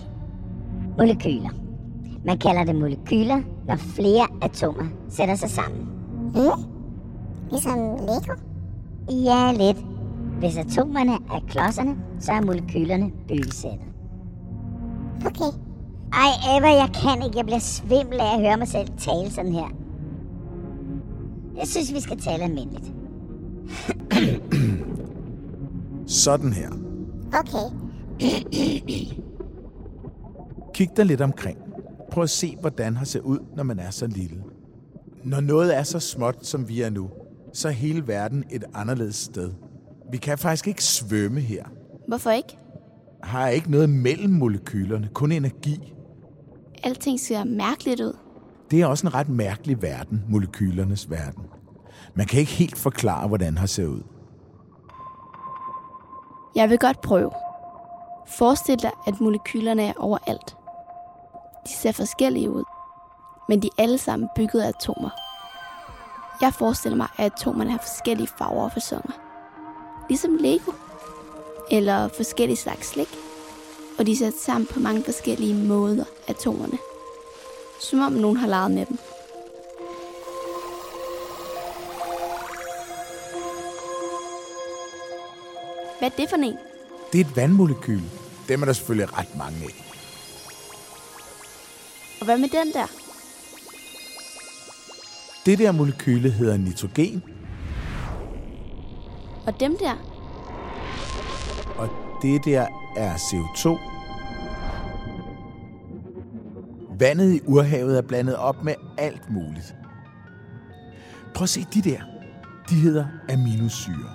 Molekyler. 0.97 1.49
Man 2.25 2.37
kalder 2.37 2.63
det 2.63 2.75
molekyler, 2.75 3.41
når 3.67 3.75
flere 3.75 4.27
atomer 4.41 4.85
sætter 5.09 5.35
sig 5.35 5.49
sammen. 5.49 5.87
Mm? 6.33 6.63
Ligesom 7.49 7.79
Lego? 7.79 8.33
Ja, 9.11 9.51
lidt. 9.53 9.85
Hvis 10.39 10.57
atomerne 10.57 11.11
er 11.13 11.43
klodserne, 11.47 11.95
så 12.19 12.31
er 12.31 12.41
molekylerne 12.41 13.11
byggesættet. 13.27 13.87
Okay. 15.25 15.57
Ej, 16.13 16.57
Eva, 16.57 16.67
jeg 16.67 16.89
kan 17.03 17.23
ikke. 17.25 17.37
Jeg 17.37 17.45
bliver 17.45 17.59
svimmel 17.59 18.19
af 18.19 18.33
at 18.35 18.39
høre 18.39 18.57
mig 18.57 18.67
selv 18.67 18.87
tale 18.97 19.31
sådan 19.31 19.53
her. 19.53 19.67
Jeg 21.57 21.67
synes, 21.67 21.93
vi 21.93 21.99
skal 21.99 22.19
tale 22.19 22.43
almindeligt. 22.43 22.91
Sådan 26.07 26.53
her. 26.53 26.69
Okay. 27.27 27.75
Kig 30.73 30.89
dig 30.97 31.05
lidt 31.05 31.21
omkring. 31.21 31.57
Prøv 32.11 32.23
at 32.23 32.29
se, 32.29 32.57
hvordan 32.61 32.95
har 32.95 33.05
ser 33.05 33.19
ud, 33.19 33.39
når 33.55 33.63
man 33.63 33.79
er 33.79 33.89
så 33.89 34.07
lille. 34.07 34.43
Når 35.23 35.39
noget 35.39 35.77
er 35.77 35.83
så 35.83 35.99
småt, 35.99 36.45
som 36.45 36.69
vi 36.69 36.81
er 36.81 36.89
nu, 36.89 37.09
så 37.53 37.67
er 37.67 37.71
hele 37.71 38.07
verden 38.07 38.43
et 38.51 38.63
anderledes 38.73 39.15
sted. 39.15 39.51
Vi 40.11 40.17
kan 40.17 40.37
faktisk 40.37 40.67
ikke 40.67 40.83
svømme 40.83 41.39
her. 41.39 41.65
Hvorfor 42.07 42.31
ikke? 42.31 42.57
Har 43.23 43.47
ikke 43.47 43.71
noget 43.71 43.89
mellem 43.89 44.33
molekylerne, 44.33 45.09
kun 45.13 45.31
energi. 45.31 45.93
Alting 46.83 47.19
ser 47.19 47.43
mærkeligt 47.43 48.01
ud. 48.01 48.17
Det 48.71 48.81
er 48.81 48.85
også 48.85 49.07
en 49.07 49.13
ret 49.13 49.29
mærkelig 49.29 49.81
verden, 49.81 50.23
molekylernes 50.29 51.09
verden. 51.09 51.43
Man 52.15 52.25
kan 52.25 52.39
ikke 52.39 52.51
helt 52.51 52.77
forklare, 52.77 53.27
hvordan 53.27 53.57
har 53.57 53.65
ser 53.65 53.85
ud. 53.85 54.01
Jeg 56.55 56.69
vil 56.69 56.77
godt 56.77 57.01
prøve. 57.01 57.31
Forestil 58.27 58.81
dig, 58.81 58.91
at 59.07 59.21
molekylerne 59.21 59.83
er 59.83 59.93
overalt. 59.97 60.55
De 61.67 61.71
ser 61.71 61.91
forskellige 61.91 62.51
ud, 62.51 62.63
men 63.49 63.61
de 63.61 63.67
er 63.67 63.83
alle 63.83 63.97
sammen 63.97 64.29
bygget 64.35 64.61
af 64.61 64.67
atomer. 64.67 65.09
Jeg 66.41 66.53
forestiller 66.53 66.97
mig, 66.97 67.07
at 67.17 67.25
atomerne 67.25 67.71
har 67.71 67.77
forskellige 67.77 68.29
farver 68.37 68.63
og 68.63 68.71
fasonger. 68.71 69.11
Ligesom 70.09 70.35
Lego. 70.35 70.71
Eller 71.71 72.07
forskellige 72.07 72.57
slags 72.57 72.87
slik. 72.87 73.07
Og 73.99 74.05
de 74.05 74.11
er 74.11 74.15
sat 74.15 74.33
sammen 74.33 74.67
på 74.73 74.79
mange 74.79 75.03
forskellige 75.03 75.67
måder, 75.67 76.03
atomerne. 76.27 76.77
Som 77.81 77.99
om 77.99 78.11
nogen 78.11 78.37
har 78.37 78.47
leget 78.47 78.71
med 78.71 78.85
dem. 78.85 78.97
Hvad 85.99 86.11
er 86.11 86.15
det 86.15 86.29
for 86.29 86.37
en? 86.37 86.57
Det 87.13 87.21
er 87.21 87.25
et 87.25 87.35
vandmolekyl. 87.35 88.01
Dem 88.47 88.61
er 88.61 88.65
der 88.65 88.73
selvfølgelig 88.73 89.17
ret 89.17 89.35
mange 89.37 89.63
af. 89.63 89.86
Hvad 92.27 92.37
med 92.37 92.49
den 92.49 92.73
der? 92.73 92.85
Det 95.45 95.59
der 95.59 95.71
molekyle 95.71 96.29
hedder 96.31 96.57
nitrogen, 96.57 97.23
Og 99.47 99.59
dem 99.59 99.77
der? 99.77 99.93
og 101.77 101.89
det 102.21 102.45
der 102.45 102.67
er 102.97 103.13
CO2. 103.13 103.79
Vandet 106.99 107.33
i 107.33 107.39
urhavet 107.45 107.97
er 107.97 108.01
blandet 108.01 108.35
op 108.35 108.63
med 108.63 108.73
alt 108.97 109.31
muligt. 109.31 109.75
Prøv 111.35 111.43
at 111.43 111.49
se 111.49 111.65
de 111.73 111.81
der. 111.81 111.99
De 112.69 112.75
hedder 112.75 113.05
aminosyre. 113.33 114.11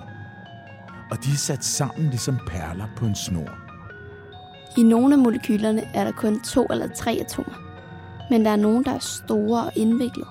Og 1.11 1.17
de 1.23 1.29
er 1.31 1.35
sat 1.37 1.65
sammen 1.65 2.09
ligesom 2.09 2.37
perler 2.47 2.85
på 2.97 3.05
en 3.05 3.15
snor. 3.15 3.57
I 4.77 4.83
nogle 4.83 5.15
af 5.15 5.19
molekylerne 5.19 5.81
er 5.95 6.03
der 6.03 6.11
kun 6.11 6.39
to 6.41 6.65
eller 6.69 6.87
tre 6.87 7.11
atomer. 7.21 7.72
Men 8.33 8.45
der 8.45 8.51
er 8.51 8.55
nogle, 8.55 8.83
der 8.83 8.91
er 8.91 8.99
store 8.99 9.63
og 9.63 9.71
indviklede. 9.75 10.27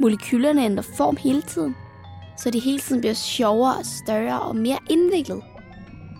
Molekylerne 0.00 0.64
ændrer 0.64 0.82
form 0.96 1.16
hele 1.16 1.42
tiden, 1.42 1.74
så 2.38 2.50
de 2.50 2.58
hele 2.60 2.78
tiden 2.78 3.00
bliver 3.00 3.14
sjovere 3.14 3.76
og 3.76 3.86
større 3.86 4.40
og 4.40 4.56
mere 4.56 4.78
indviklet. 4.90 5.42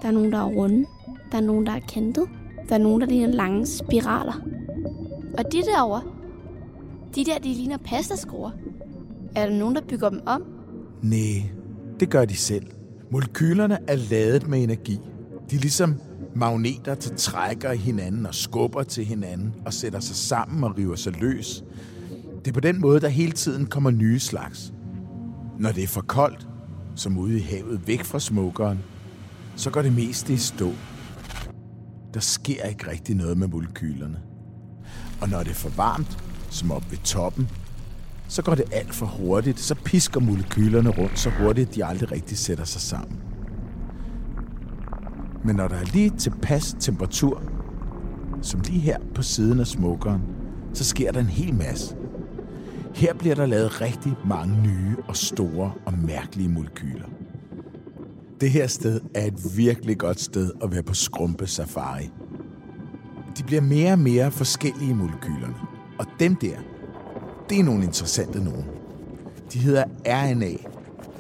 Der 0.03 0.09
er 0.09 0.13
nogen, 0.13 0.33
der 0.33 0.39
er 0.39 0.45
runde. 0.45 0.87
Der 1.33 1.39
er 1.39 1.43
nogen, 1.43 1.67
der 1.67 1.73
er 1.73 1.81
kantet. 1.81 2.29
Der 2.69 2.75
er 2.75 2.79
nogen, 2.79 3.01
der 3.01 3.07
ligner 3.07 3.27
lange 3.27 3.67
spiraler. 3.67 4.41
Og 5.39 5.53
de 5.53 5.63
derovre, 5.63 6.03
de 7.15 7.25
der, 7.25 7.39
de 7.39 7.49
ligner 7.49 7.77
pastaskruer. 7.77 8.51
Er 9.37 9.47
der 9.47 9.57
nogen, 9.57 9.75
der 9.75 9.83
bygger 9.89 10.09
dem 10.09 10.21
om? 10.27 10.45
Nej, 11.03 11.51
det 12.01 12.11
gør 12.11 12.25
de 12.25 12.37
selv. 12.37 12.67
Molekylerne 13.11 13.79
er 13.89 13.97
ladet 14.11 14.49
med 14.49 14.63
energi. 14.63 15.01
De 15.51 15.57
er 15.57 15.61
ligesom 15.61 15.95
magneter, 16.37 16.95
der 16.95 17.17
trækker 17.17 17.73
hinanden 17.73 18.27
og 18.27 18.35
skubber 18.35 18.83
til 18.83 19.05
hinanden 19.05 19.55
og 19.67 19.73
sætter 19.73 20.01
sig 20.01 20.17
sammen 20.17 20.65
og 20.65 20.79
river 20.79 20.97
sig 20.97 21.21
løs. 21.21 21.65
Det 22.39 22.49
er 22.49 22.53
på 22.53 22.61
den 22.61 22.81
måde, 22.81 23.01
der 23.01 23.09
hele 23.09 23.33
tiden 23.33 23.67
kommer 23.67 23.91
nye 23.91 24.19
slags. 24.19 24.73
Når 25.59 25.73
det 25.73 25.83
er 25.83 25.89
for 25.89 26.01
koldt, 26.01 26.49
som 26.97 27.19
ude 27.19 27.39
i 27.39 27.41
havet 27.41 27.87
væk 27.87 28.05
fra 28.05 28.21
smokeren, 28.21 28.79
så 29.57 29.71
går 29.71 29.83
det 29.83 29.93
meste 29.93 30.33
i 30.33 30.37
stå. 30.37 30.73
Der 32.15 32.21
sker 32.21 32.63
ikke 32.65 32.91
rigtig 32.91 33.17
noget 33.17 33.39
med 33.39 33.49
molekylerne. 33.49 34.19
Og 35.21 35.29
når 35.29 35.39
det 35.39 35.51
er 35.51 35.55
for 35.55 35.69
varmt, 35.77 36.19
som 36.51 36.71
op 36.71 36.91
ved 36.91 36.99
toppen, 36.99 37.49
så 38.29 38.43
går 38.43 38.55
det 38.55 38.65
alt 38.73 38.95
for 38.95 39.07
hurtigt. 39.07 39.61
Så 39.61 39.75
pisker 39.75 40.21
molekylerne 40.21 40.91
rundt 40.91 41.19
så 41.19 41.31
hurtigt, 41.31 41.69
at 41.69 41.75
de 41.75 41.85
aldrig 41.85 42.13
rigtig 42.13 42.39
sætter 42.39 42.65
sig 42.65 42.81
sammen. 42.81 43.34
Men 45.45 45.57
når 45.57 45.69
der 45.69 45.77
er 45.77 45.85
lige 45.85 46.11
tilpas 46.11 46.77
temperatur, 46.81 47.43
som 48.43 48.61
lige 48.61 48.81
her 48.81 48.99
på 49.15 49.23
siden 49.23 49.61
af 49.61 49.67
smokeren, 49.67 50.23
så 50.73 50.85
sker 50.85 51.13
der 51.13 51.21
en 51.21 51.27
hel 51.27 51.55
masse. 51.55 51.97
Her 52.95 53.15
bliver 53.15 53.35
der 53.35 53.47
lavet 53.47 53.81
rigtig 53.81 54.13
mange 54.27 54.63
nye 54.63 54.97
og 55.09 55.17
store 55.17 55.73
og 55.87 55.93
mærkelige 55.99 56.49
molekyler. 56.49 57.07
Det 58.41 58.51
her 58.51 58.67
sted 58.67 59.01
er 59.15 59.27
et 59.27 59.57
virkelig 59.57 59.99
godt 59.99 60.21
sted 60.21 60.51
at 60.63 60.73
være 60.73 60.83
på 60.83 60.95
skrumpe 60.95 61.47
safari. 61.47 62.11
De 63.39 63.43
bliver 63.43 63.63
mere 63.63 63.93
og 63.93 63.99
mere 63.99 64.31
forskellige 64.31 64.95
molekylerne. 64.95 65.55
Og 65.99 66.07
dem 66.21 66.37
der, 66.37 66.57
det 67.51 67.61
er 67.61 67.65
nogle 67.65 67.85
interessante 67.85 68.45
nogen. 68.45 68.65
De 69.53 69.59
hedder 69.59 69.85
RNA. 70.07 70.57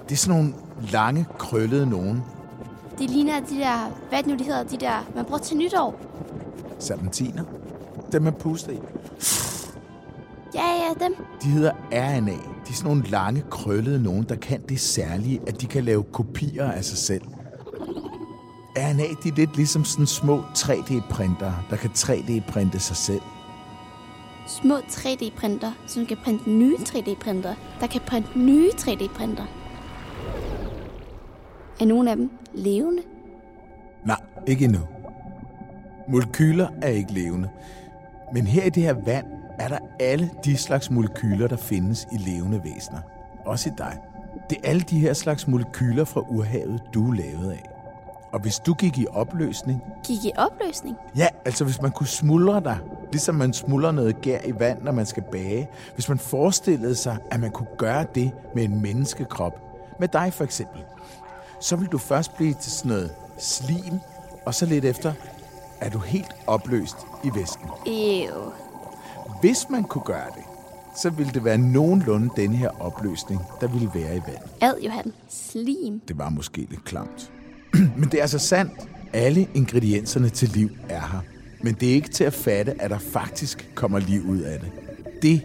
Det 0.09 0.13
er 0.13 0.17
sådan 0.17 0.41
nogle 0.41 0.55
lange, 0.93 1.27
krøllede 1.39 1.87
nogen. 1.87 2.23
De 2.99 3.07
ligner 3.07 3.41
de 3.41 3.55
der, 3.55 3.91
hvad 4.09 4.23
nu 4.27 4.35
de 4.35 4.45
hedder, 4.45 4.63
de 4.63 4.77
der, 4.77 5.07
man 5.15 5.25
bruger 5.25 5.39
til 5.39 5.57
nytår. 5.57 6.01
Serpentiner. 6.79 7.45
Dem 8.13 8.23
man 8.23 8.33
puster 8.33 8.73
i. 8.73 8.79
Ja, 10.55 10.67
ja, 10.67 11.05
dem. 11.05 11.15
De 11.43 11.49
hedder 11.49 11.73
RNA. 11.93 12.33
De 12.33 12.71
er 12.71 12.75
sådan 12.75 12.91
nogle 12.91 13.11
lange, 13.11 13.45
krøllede 13.51 14.03
nogen, 14.03 14.23
der 14.23 14.37
kan 14.37 14.63
det 14.69 14.81
særlige, 14.81 15.41
at 15.47 15.61
de 15.61 15.67
kan 15.67 15.85
lave 15.85 16.03
kopier 16.03 16.71
af 16.71 16.85
sig 16.85 16.99
selv. 16.99 17.23
RNA, 18.77 19.05
de 19.23 19.29
er 19.29 19.35
lidt 19.37 19.57
ligesom 19.57 19.85
sådan 19.85 20.07
små 20.07 20.43
3D-printere, 20.59 21.55
der 21.71 21.77
kan 21.77 21.91
3D-printe 21.91 22.79
sig 22.79 22.97
selv. 22.97 23.23
Små 24.47 24.77
3D-printer, 24.77 25.73
som 25.87 26.07
kan 26.07 26.17
printe 26.25 26.51
nye 26.51 26.77
3D-printer, 26.77 27.55
der 27.81 27.87
kan 27.87 28.01
printe 28.07 28.39
nye 28.39 28.71
3D-printer. 28.71 29.45
Er 31.81 31.85
nogle 31.85 32.11
af 32.11 32.17
dem 32.17 32.31
levende? 32.55 33.03
Nej, 34.05 34.21
ikke 34.47 34.65
endnu. 34.65 34.81
Molekyler 36.09 36.69
er 36.83 36.89
ikke 36.89 37.13
levende. 37.13 37.49
Men 38.35 38.47
her 38.47 38.65
i 38.65 38.71
det 38.71 38.83
her 38.83 38.95
vand 39.05 39.27
er 39.59 39.69
der 39.69 39.79
alle 40.01 40.31
de 40.45 40.57
slags 40.57 40.91
molekyler, 40.91 41.49
der 41.49 41.57
findes 41.57 42.07
i 42.13 42.17
levende 42.17 42.61
væsener. 42.65 43.01
Også 43.47 43.69
i 43.71 43.73
dig. 43.79 43.99
Det 44.51 44.59
er 44.65 44.69
alle 44.69 44.81
de 44.83 44.99
her 44.99 45.13
slags 45.13 45.49
molekyler 45.49 46.05
fra 46.05 46.21
urhavet, 46.21 46.83
du 46.95 47.11
er 47.11 47.15
lavet 47.15 47.51
af. 47.53 47.71
Og 48.33 48.41
hvis 48.41 48.59
du 48.59 48.75
gik 48.75 48.99
i 48.99 49.07
opløsning, 49.11 49.83
Gik 50.07 50.25
i 50.25 50.31
opløsning? 50.37 50.97
Ja, 51.17 51.27
altså 51.45 51.65
hvis 51.65 51.83
man 51.83 51.91
kunne 51.91 52.07
smuldre 52.07 52.61
dig, 52.61 52.79
ligesom 53.13 53.35
man 53.35 53.53
smuldrer 53.53 53.93
noget 53.93 54.21
gær 54.21 54.39
i 54.45 54.59
vand, 54.59 54.83
når 54.83 54.93
man 54.93 55.07
skal 55.07 55.23
bage. 55.33 55.69
Hvis 55.95 56.09
man 56.09 56.19
forestillede 56.19 56.95
sig, 56.95 57.17
at 57.31 57.41
man 57.41 57.51
kunne 57.51 57.69
gøre 57.79 58.07
det 58.15 58.31
med 58.55 58.65
en 58.65 58.83
menneskekrop, 58.83 59.61
med 60.01 60.09
dig 60.09 60.33
for 60.33 60.45
eksempel, 60.45 60.81
så 61.61 61.77
vil 61.77 61.89
du 61.89 61.99
først 61.99 62.37
blive 62.37 62.55
til 62.63 62.73
sådan 62.73 62.89
noget 62.89 63.11
slim, 63.39 63.99
og 64.47 64.55
så 64.55 64.67
lidt 64.67 64.85
efter 64.85 65.13
er 65.81 65.91
du 65.91 65.99
helt 65.99 66.33
opløst 66.47 66.97
i 67.25 67.31
væsken. 67.35 67.69
Ew. 67.87 68.53
Hvis 69.41 69.67
man 69.71 69.85
kunne 69.85 70.05
gøre 70.05 70.27
det, 70.37 70.43
så 70.97 71.11
ville 71.11 71.33
det 71.33 71.45
være 71.45 71.59
nogenlunde 71.59 72.31
den 72.37 72.55
her 72.55 72.83
opløsning, 72.83 73.41
der 73.61 73.69
ville 73.69 73.91
være 73.95 74.17
i 74.17 74.21
vand. 74.27 74.43
Ad, 74.61 74.75
Johan. 74.85 75.13
Slim. 75.29 76.01
Det 76.09 76.19
var 76.19 76.29
måske 76.29 76.67
lidt 76.71 76.85
klamt. 76.85 77.33
Men 77.99 78.05
det 78.05 78.15
er 78.15 78.23
altså 78.23 78.39
sandt. 78.39 78.89
Alle 79.13 79.49
ingredienserne 79.55 80.29
til 80.29 80.49
liv 80.49 80.71
er 80.89 81.01
her. 81.01 81.21
Men 81.63 81.75
det 81.75 81.91
er 81.91 81.95
ikke 81.95 82.09
til 82.09 82.25
at 82.25 82.33
fatte, 82.33 82.83
at 82.83 82.91
der 82.91 82.99
faktisk 82.99 83.71
kommer 83.75 83.99
liv 83.99 84.23
ud 84.29 84.39
af 84.39 84.61
det. 84.61 84.71
Det 85.23 85.43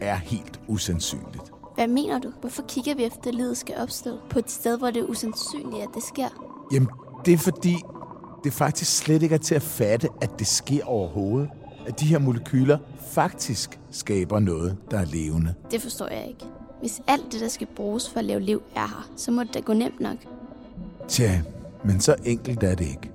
er 0.00 0.16
helt 0.16 0.60
usandsynligt. 0.68 1.52
Hvad 1.78 1.88
mener 1.88 2.18
du? 2.18 2.32
Hvorfor 2.40 2.62
kigger 2.68 2.94
vi 2.94 3.04
efter, 3.04 3.28
at 3.28 3.34
livet 3.34 3.56
skal 3.56 3.74
opstå 3.78 4.18
på 4.30 4.38
et 4.38 4.50
sted, 4.50 4.78
hvor 4.78 4.90
det 4.90 5.00
er 5.00 5.04
usandsynligt, 5.04 5.82
at 5.82 5.88
det 5.94 6.02
sker? 6.02 6.28
Jamen, 6.72 6.88
det 7.24 7.34
er 7.34 7.38
fordi, 7.38 7.76
det 8.44 8.52
faktisk 8.52 8.96
slet 8.96 9.22
ikke 9.22 9.34
er 9.34 9.38
til 9.38 9.54
at 9.54 9.62
fatte, 9.62 10.08
at 10.20 10.38
det 10.38 10.46
sker 10.46 10.84
overhovedet. 10.84 11.50
At 11.86 12.00
de 12.00 12.06
her 12.06 12.18
molekyler 12.18 12.78
faktisk 13.10 13.78
skaber 13.90 14.38
noget, 14.38 14.76
der 14.90 14.98
er 14.98 15.04
levende. 15.04 15.54
Det 15.70 15.82
forstår 15.82 16.08
jeg 16.08 16.26
ikke. 16.28 16.44
Hvis 16.80 17.00
alt 17.06 17.32
det, 17.32 17.40
der 17.40 17.48
skal 17.48 17.66
bruges 17.76 18.10
for 18.10 18.18
at 18.18 18.24
lave 18.24 18.40
liv, 18.40 18.62
er 18.74 18.80
her, 18.86 19.10
så 19.16 19.30
må 19.30 19.42
det 19.42 19.54
da 19.54 19.60
gå 19.60 19.72
nemt 19.72 20.00
nok. 20.00 20.16
Tja, 21.08 21.40
men 21.84 22.00
så 22.00 22.16
enkelt 22.24 22.62
er 22.62 22.74
det 22.74 22.88
ikke. 22.88 23.10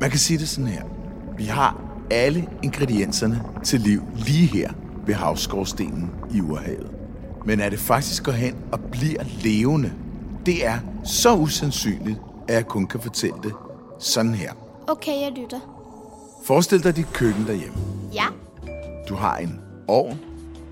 Man 0.00 0.10
kan 0.10 0.18
sige 0.18 0.38
det 0.38 0.48
sådan 0.48 0.70
her. 0.70 0.82
Vi 1.36 1.44
har 1.44 1.82
alle 2.10 2.48
ingredienserne 2.62 3.42
til 3.64 3.80
liv 3.80 4.02
lige 4.16 4.46
her 4.46 4.72
ved 5.06 5.14
havskorstenen 5.14 6.10
i 6.34 6.40
urhavet. 6.40 6.97
Men 7.48 7.60
at 7.60 7.72
det 7.72 7.80
faktisk 7.80 8.22
går 8.22 8.32
hen 8.32 8.56
og 8.72 8.80
bliver 8.80 9.24
levende, 9.42 9.92
det 10.46 10.66
er 10.66 10.78
så 11.04 11.34
usandsynligt, 11.34 12.18
at 12.48 12.54
jeg 12.54 12.66
kun 12.66 12.86
kan 12.86 13.00
fortælle 13.00 13.36
det 13.42 13.52
sådan 13.98 14.34
her. 14.34 14.52
Okay, 14.86 15.20
jeg 15.20 15.32
lytter. 15.36 15.60
Forestil 16.44 16.84
dig 16.84 16.96
dit 16.96 17.12
køkken 17.12 17.46
derhjemme. 17.46 17.78
Ja. 18.14 18.24
Du 19.08 19.14
har 19.14 19.36
en 19.36 19.60
ovn, 19.86 20.20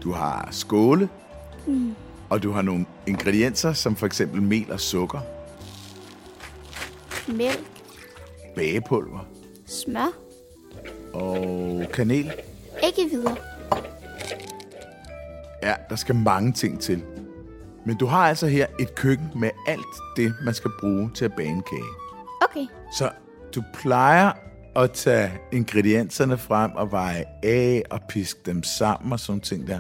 du 0.02 0.12
har 0.12 0.48
skåle, 0.50 1.08
mm. 1.66 1.94
og 2.28 2.42
du 2.42 2.50
har 2.50 2.62
nogle 2.62 2.86
ingredienser, 3.06 3.72
som 3.72 3.96
for 3.96 4.06
eksempel 4.06 4.42
mel 4.42 4.72
og 4.72 4.80
sukker. 4.80 5.20
Mælk, 7.28 7.66
bagepulver 8.56 9.26
smør, 9.66 10.12
og 11.12 11.84
kanel. 11.94 12.32
ikke 12.82 13.10
videre. 13.10 13.36
Ja, 15.66 15.74
der 15.90 15.96
skal 15.96 16.14
mange 16.14 16.52
ting 16.52 16.80
til. 16.80 17.02
Men 17.86 17.96
du 17.96 18.06
har 18.06 18.28
altså 18.28 18.46
her 18.46 18.66
et 18.80 18.94
køkken 18.94 19.30
med 19.36 19.50
alt 19.66 19.96
det, 20.16 20.34
man 20.44 20.54
skal 20.54 20.70
bruge 20.80 21.10
til 21.14 21.24
at 21.24 21.32
bage 21.36 21.48
en 21.48 21.62
kage. 21.62 21.90
Okay, 22.42 22.66
Så 22.98 23.10
du 23.54 23.62
plejer 23.74 24.32
at 24.76 24.92
tage 24.92 25.32
ingredienserne 25.52 26.38
frem 26.38 26.70
og 26.74 26.92
veje 26.92 27.24
af 27.42 27.82
og 27.90 28.00
piske 28.08 28.40
dem 28.46 28.62
sammen 28.62 29.12
og 29.12 29.20
sådan 29.20 29.40
ting 29.40 29.66
der. 29.66 29.78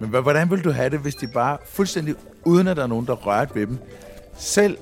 Men 0.00 0.10
hvordan 0.10 0.50
vil 0.50 0.64
du 0.64 0.70
have 0.70 0.90
det, 0.90 0.98
hvis 0.98 1.14
de 1.14 1.26
bare 1.26 1.58
fuldstændig, 1.66 2.14
uden 2.44 2.68
at 2.68 2.76
der 2.76 2.82
er 2.82 2.86
nogen, 2.86 3.06
der 3.06 3.14
rørte 3.14 3.54
ved 3.54 3.66
dem, 3.66 3.78
selv 4.38 4.78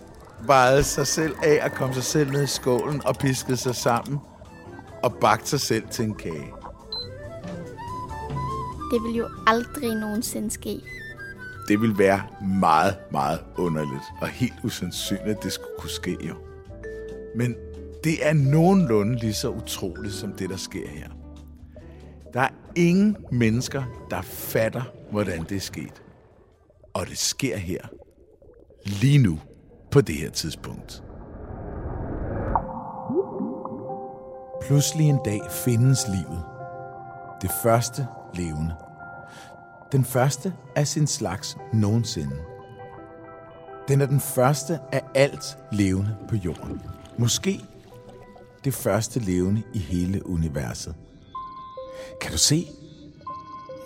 vejede 0.46 0.82
sig 0.82 1.06
selv 1.06 1.34
af 1.42 1.60
og 1.64 1.72
kom 1.72 1.92
sig 1.92 2.02
selv 2.02 2.30
ned 2.30 2.42
i 2.42 2.46
skålen 2.46 3.06
og 3.06 3.16
piskede 3.16 3.56
sig 3.56 3.74
sammen 3.74 4.18
og 5.02 5.14
bagte 5.14 5.48
sig 5.48 5.60
selv 5.60 5.88
til 5.90 6.04
en 6.04 6.14
kage? 6.14 6.63
Det 8.90 9.02
vil 9.02 9.14
jo 9.14 9.28
aldrig 9.46 9.94
nogensinde 9.94 10.50
ske. 10.50 10.80
Det 11.68 11.80
vil 11.80 11.98
være 11.98 12.22
meget, 12.60 12.96
meget 13.12 13.40
underligt 13.56 14.04
og 14.20 14.28
helt 14.28 14.54
usandsynligt, 14.64 15.36
at 15.36 15.42
det 15.42 15.52
skulle 15.52 15.74
kunne 15.78 15.90
ske 15.90 16.16
jo. 16.28 16.34
Men 17.36 17.54
det 18.04 18.28
er 18.28 18.32
nogenlunde 18.32 19.18
lige 19.18 19.34
så 19.34 19.50
utroligt 19.50 20.14
som 20.14 20.32
det, 20.32 20.50
der 20.50 20.56
sker 20.56 20.88
her. 20.88 21.08
Der 22.32 22.40
er 22.40 22.48
ingen 22.76 23.16
mennesker, 23.32 23.82
der 24.10 24.22
fatter, 24.22 24.82
hvordan 25.10 25.42
det 25.42 25.56
er 25.56 25.60
sket. 25.60 26.02
Og 26.94 27.06
det 27.06 27.18
sker 27.18 27.56
her. 27.56 27.80
Lige 28.84 29.18
nu. 29.18 29.38
På 29.90 30.00
det 30.00 30.14
her 30.14 30.30
tidspunkt. 30.30 31.02
Pludselig 34.66 35.08
en 35.08 35.18
dag 35.24 35.40
findes 35.50 36.08
livet. 36.08 36.42
Det 37.42 37.50
første 37.62 38.06
levende. 38.36 38.74
Den 39.92 40.04
første 40.04 40.54
af 40.76 40.88
sin 40.88 41.06
slags 41.06 41.56
nogensinde. 41.72 42.36
Den 43.88 44.00
er 44.00 44.06
den 44.06 44.20
første 44.20 44.78
af 44.92 45.02
alt 45.14 45.58
levende 45.72 46.16
på 46.28 46.36
jorden. 46.36 46.80
Måske 47.18 47.60
det 48.64 48.74
første 48.74 49.20
levende 49.20 49.62
i 49.74 49.78
hele 49.78 50.26
universet. 50.26 50.94
Kan 52.20 52.32
du 52.32 52.38
se? 52.38 52.68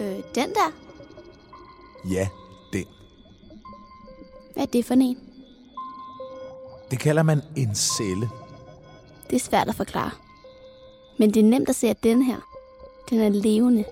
Øh, 0.01 0.17
den 0.35 0.49
der, 0.55 0.73
Ja, 2.11 2.29
den. 2.73 2.85
hvad 4.55 4.63
er 4.63 4.67
det 4.67 4.85
for 4.85 4.95
en? 4.95 5.19
Det 6.91 6.99
kalder 6.99 7.23
man 7.23 7.43
en 7.57 7.75
celle. 7.75 8.29
Det 9.31 9.37
er 9.37 9.41
svært 9.41 9.69
at 9.69 9.75
forklare. 9.75 10.11
Men 11.19 11.35
det 11.35 11.41
er 11.41 11.45
nemt 11.45 11.69
at 11.69 11.75
se, 11.77 11.89
at 11.89 12.03
den 12.03 12.23
her, 12.23 12.37
den 13.11 13.21
er 13.21 13.29
levende. 13.29 13.85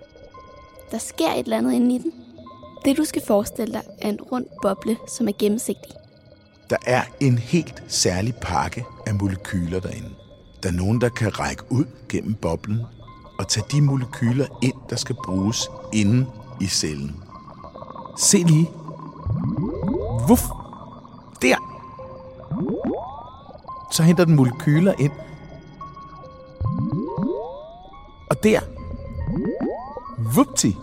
Der 0.91 0.99
sker 0.99 1.33
et 1.33 1.39
eller 1.39 1.59
andet 1.59 1.73
inde 1.73 1.95
i 1.95 1.99
den. 1.99 2.13
Det 2.85 2.97
du 2.97 3.05
skal 3.05 3.23
forestille 3.27 3.75
dig 3.75 3.83
er 3.99 4.09
en 4.09 4.21
rund 4.21 4.47
boble, 4.63 4.97
som 5.09 5.29
er 5.29 5.33
gennemsigtig. 5.39 5.93
Der 6.71 6.77
er 6.87 7.03
en 7.21 7.39
helt 7.39 7.83
særlig 7.89 8.35
pakke 8.35 8.85
af 9.07 9.15
molekyler 9.15 9.81
derinde. 9.81 10.11
Der 10.63 10.69
er 10.69 10.73
nogen, 10.73 11.01
der 11.01 11.09
kan 11.09 11.41
række 11.41 11.63
ud 11.71 11.85
gennem 12.09 12.35
boblen 12.35 12.81
og 13.39 13.49
tage 13.49 13.67
de 13.73 13.83
molekyler 13.83 14.47
ind, 14.63 14.75
der 14.91 14.97
skal 14.97 15.17
bruges 15.25 15.69
inde 15.93 16.27
i 16.61 16.67
cellen. 16.67 17.17
Se 18.19 18.39
lige. 18.39 18.71
Vuff. 20.29 20.43
Der. 21.43 21.57
Så 23.93 24.03
henter 24.03 24.25
den 24.25 24.37
molekyler 24.37 24.95
ind. 24.99 25.13
Og 28.31 28.45
der. 28.45 28.76
Vupti. 30.35 30.77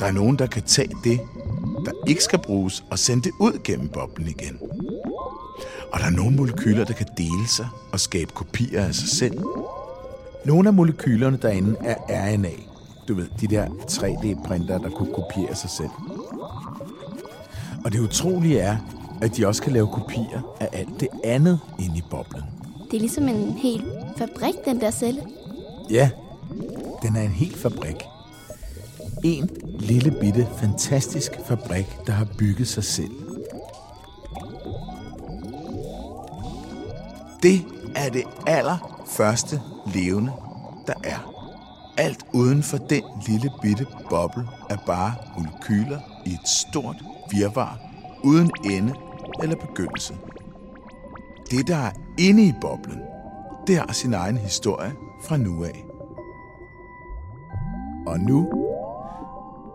Der 0.00 0.06
er 0.06 0.12
nogen, 0.12 0.38
der 0.38 0.46
kan 0.46 0.62
tage 0.62 0.94
det, 1.04 1.20
der 1.84 1.92
ikke 2.06 2.24
skal 2.24 2.38
bruges, 2.38 2.84
og 2.90 2.98
sende 2.98 3.22
det 3.22 3.32
ud 3.40 3.60
gennem 3.64 3.88
boblen 3.88 4.28
igen. 4.28 4.58
Og 5.92 6.00
der 6.00 6.06
er 6.06 6.10
nogle 6.10 6.36
molekyler, 6.36 6.84
der 6.84 6.92
kan 6.92 7.06
dele 7.16 7.48
sig 7.48 7.68
og 7.92 8.00
skabe 8.00 8.32
kopier 8.34 8.84
af 8.84 8.94
sig 8.94 9.08
selv. 9.08 9.38
Nogle 10.44 10.68
af 10.68 10.74
molekylerne 10.74 11.36
derinde 11.36 11.76
er 11.80 11.96
RNA. 12.08 12.50
Du 13.08 13.14
ved, 13.14 13.26
de 13.40 13.46
der 13.46 13.66
3D-printer, 13.66 14.78
der 14.78 14.90
kunne 14.90 15.14
kopiere 15.14 15.54
sig 15.54 15.70
selv. 15.70 15.90
Og 17.84 17.92
det 17.92 18.00
utrolige 18.00 18.58
er, 18.58 18.76
at 19.22 19.36
de 19.36 19.46
også 19.46 19.62
kan 19.62 19.72
lave 19.72 19.86
kopier 19.86 20.56
af 20.60 20.68
alt 20.72 21.00
det 21.00 21.08
andet 21.24 21.60
inde 21.78 21.98
i 21.98 22.02
boblen. 22.10 22.42
Det 22.90 22.96
er 22.96 23.00
ligesom 23.00 23.28
en 23.28 23.52
hel 23.52 23.84
fabrik, 24.16 24.54
den 24.64 24.80
der 24.80 24.90
celle. 24.90 25.22
Ja, 25.90 26.10
den 27.02 27.16
er 27.16 27.22
en 27.22 27.30
hel 27.30 27.56
fabrik. 27.56 27.96
En 29.24 29.50
lille 29.78 30.10
bitte 30.20 30.48
fantastisk 30.56 31.32
fabrik, 31.46 31.86
der 32.06 32.12
har 32.12 32.26
bygget 32.38 32.68
sig 32.68 32.84
selv. 32.84 33.10
Det 37.42 37.64
er 37.96 38.08
det 38.08 38.24
allerførste 38.46 39.60
levende, 39.94 40.32
der 40.86 40.94
er. 41.04 41.34
Alt 41.96 42.26
uden 42.32 42.62
for 42.62 42.76
den 42.76 43.02
lille 43.26 43.50
bitte 43.62 43.86
boble 44.10 44.48
er 44.70 44.76
bare 44.86 45.14
molekyler 45.36 46.00
i 46.26 46.30
et 46.30 46.48
stort 46.48 46.96
virvar 47.30 47.80
uden 48.24 48.50
ende 48.64 48.94
eller 49.42 49.56
begyndelse. 49.56 50.14
Det, 51.50 51.66
der 51.66 51.76
er 51.76 51.90
inde 52.18 52.42
i 52.42 52.52
boblen, 52.60 53.00
det 53.66 53.76
har 53.76 53.92
sin 53.92 54.14
egen 54.14 54.36
historie 54.36 54.92
fra 55.24 55.36
nu 55.36 55.64
af. 55.64 55.87
Og 58.08 58.20
nu, 58.20 58.48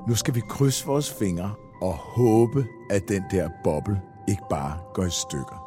nu 0.08 0.15
skal 0.15 0.36
vi 0.36 0.41
krydse 0.50 0.86
vores 0.86 1.13
fingre 1.13 1.54
og 1.82 1.93
håbe, 1.93 2.65
at 2.89 3.08
den 3.08 3.24
der 3.32 3.50
boble 3.63 4.02
ikke 4.28 4.43
bare 4.50 4.80
går 4.93 5.04
i 5.04 5.10
stykker. 5.10 5.63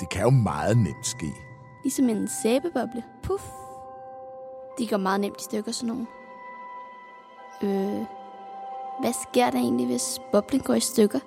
Det 0.00 0.08
kan 0.08 0.22
jo 0.22 0.30
meget 0.30 0.78
nemt 0.78 1.06
ske. 1.06 1.32
Ligesom 1.82 2.08
en 2.08 2.28
sæbeboble. 2.42 3.02
Puff. 3.22 3.44
De 4.78 4.88
går 4.88 4.96
meget 4.96 5.20
nemt 5.20 5.40
i 5.40 5.44
stykker, 5.44 5.72
sådan 5.72 5.88
nogle. 5.88 6.06
Øh, 7.62 8.06
hvad 9.00 9.12
sker 9.30 9.50
der 9.50 9.58
egentlig, 9.58 9.86
hvis 9.86 10.20
boblen 10.32 10.60
går 10.60 10.74
i 10.74 10.80
stykker? 10.80 11.20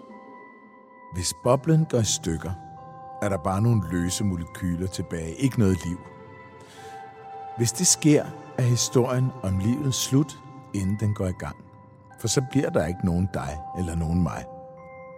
Hvis 1.14 1.34
boblen 1.44 1.86
går 1.86 1.98
i 1.98 2.04
stykker, 2.04 2.52
er 3.22 3.30
der 3.30 3.38
bare 3.38 3.62
nogle 3.62 3.82
løse 3.92 4.24
molekyler 4.24 4.88
tilbage, 4.88 5.34
ikke 5.34 5.60
noget 5.60 5.86
liv. 5.86 6.00
Hvis 7.58 7.72
det 7.72 7.88
sker, 7.88 8.26
er 8.58 8.64
historien 8.64 9.32
om 9.44 9.60
livet 9.60 9.94
slut, 9.94 10.40
inden 10.74 10.98
den 11.00 11.14
går 11.14 11.28
i 11.28 11.32
gang. 11.40 11.56
For 12.20 12.28
så 12.28 12.42
bliver 12.52 12.70
der 12.70 12.86
ikke 12.86 13.06
nogen 13.06 13.30
dig 13.34 13.58
eller 13.78 13.96
nogen 13.96 14.24
mig. 14.24 14.46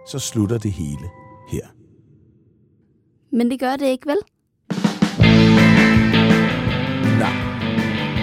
Så 0.06 0.18
slutter 0.18 0.58
det 0.58 0.72
hele 0.72 1.08
her. 1.48 1.66
Men 3.32 3.50
det 3.50 3.60
gør 3.60 3.76
det 3.76 3.86
ikke, 3.86 4.06
vel? 4.06 4.16
Nej, 7.18 7.36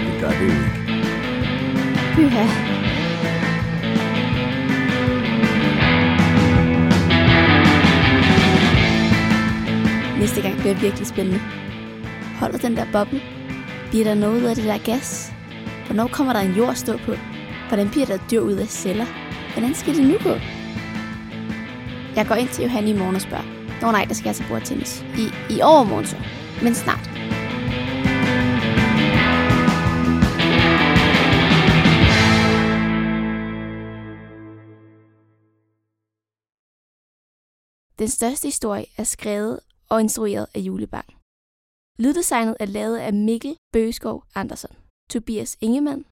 det 0.06 0.20
gør 0.20 0.30
det 0.30 0.40
jo 0.40 0.44
ikke. 0.44 0.70
Pyha. 2.14 2.70
Næste 10.18 10.42
gang 10.42 10.56
bliver 10.58 10.74
virkelig 10.80 11.06
spændende. 11.06 11.40
Holder 12.40 12.58
den 12.58 12.76
der 12.76 12.86
boble? 12.92 13.20
Bliver 13.90 14.04
der 14.04 14.14
noget 14.14 14.40
ud 14.40 14.44
af 14.44 14.54
det 14.54 14.64
der 14.64 14.78
gas? 14.78 15.32
Hvornår 15.90 16.08
kommer 16.08 16.32
der 16.32 16.40
en 16.40 16.54
jord 16.54 16.70
at 16.70 16.78
stå 16.78 16.96
på? 16.96 17.12
Hvordan 17.68 17.90
bliver 17.90 18.06
der 18.06 18.18
dyr 18.30 18.40
ud 18.40 18.52
af 18.52 18.66
celler? 18.66 19.06
Hvordan 19.52 19.74
skal 19.74 19.94
det 19.94 20.04
nu 20.10 20.16
gå? 20.28 20.34
Jeg 22.16 22.26
går 22.28 22.34
ind 22.34 22.48
til 22.48 22.64
Johan 22.64 22.88
i 22.88 22.92
morgen 22.92 23.14
og 23.14 23.20
spørger. 23.20 23.44
Nå 23.82 23.90
nej, 23.90 24.04
der 24.04 24.14
skal 24.14 24.28
altså 24.28 24.42
jeg 24.42 24.48
til 24.48 24.48
bordtennis. 24.48 25.02
I, 25.22 25.54
i 25.54 25.60
overmorgen 25.62 26.06
så. 26.06 26.16
Men 26.62 26.74
snart. 26.74 27.04
Den 37.98 38.08
største 38.08 38.48
historie 38.48 38.86
er 38.96 39.04
skrevet 39.04 39.60
og 39.88 40.00
instrueret 40.00 40.46
af 40.54 40.60
Julebang. 40.60 41.06
Lyddesignet 41.98 42.56
er 42.60 42.66
lavet 42.66 42.98
af 42.98 43.12
Mikkel 43.12 43.56
Bøgeskov 43.72 44.24
Andersen, 44.34 44.70
Tobias 45.12 45.52
Ingemann, 45.60 46.02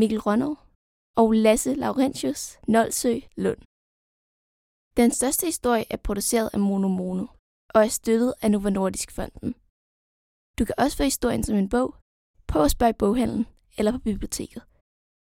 Mikkel 0.00 0.20
Rønnow 0.26 0.54
og 1.20 1.32
Lasse 1.32 1.74
Laurentius 1.74 2.42
Nolsø 2.74 3.14
Lund. 3.36 3.60
Den 4.96 5.10
største 5.18 5.46
historie 5.46 5.84
er 5.90 5.96
produceret 6.06 6.50
af 6.54 6.60
Mono 6.60 6.88
Mono 6.88 7.26
og 7.74 7.80
er 7.84 7.88
støttet 7.88 8.34
af 8.42 8.50
Nova 8.50 8.70
Nordisk 8.70 9.08
Fonden. 9.16 9.54
Du 10.58 10.62
kan 10.64 10.74
også 10.78 10.96
få 10.96 11.02
historien 11.02 11.42
som 11.44 11.56
en 11.56 11.68
bog. 11.68 11.88
på 12.52 12.58
at 12.62 12.70
spørge 12.70 12.94
boghandlen 13.02 13.46
eller 13.78 13.92
på 13.92 13.98
biblioteket. 13.98 14.62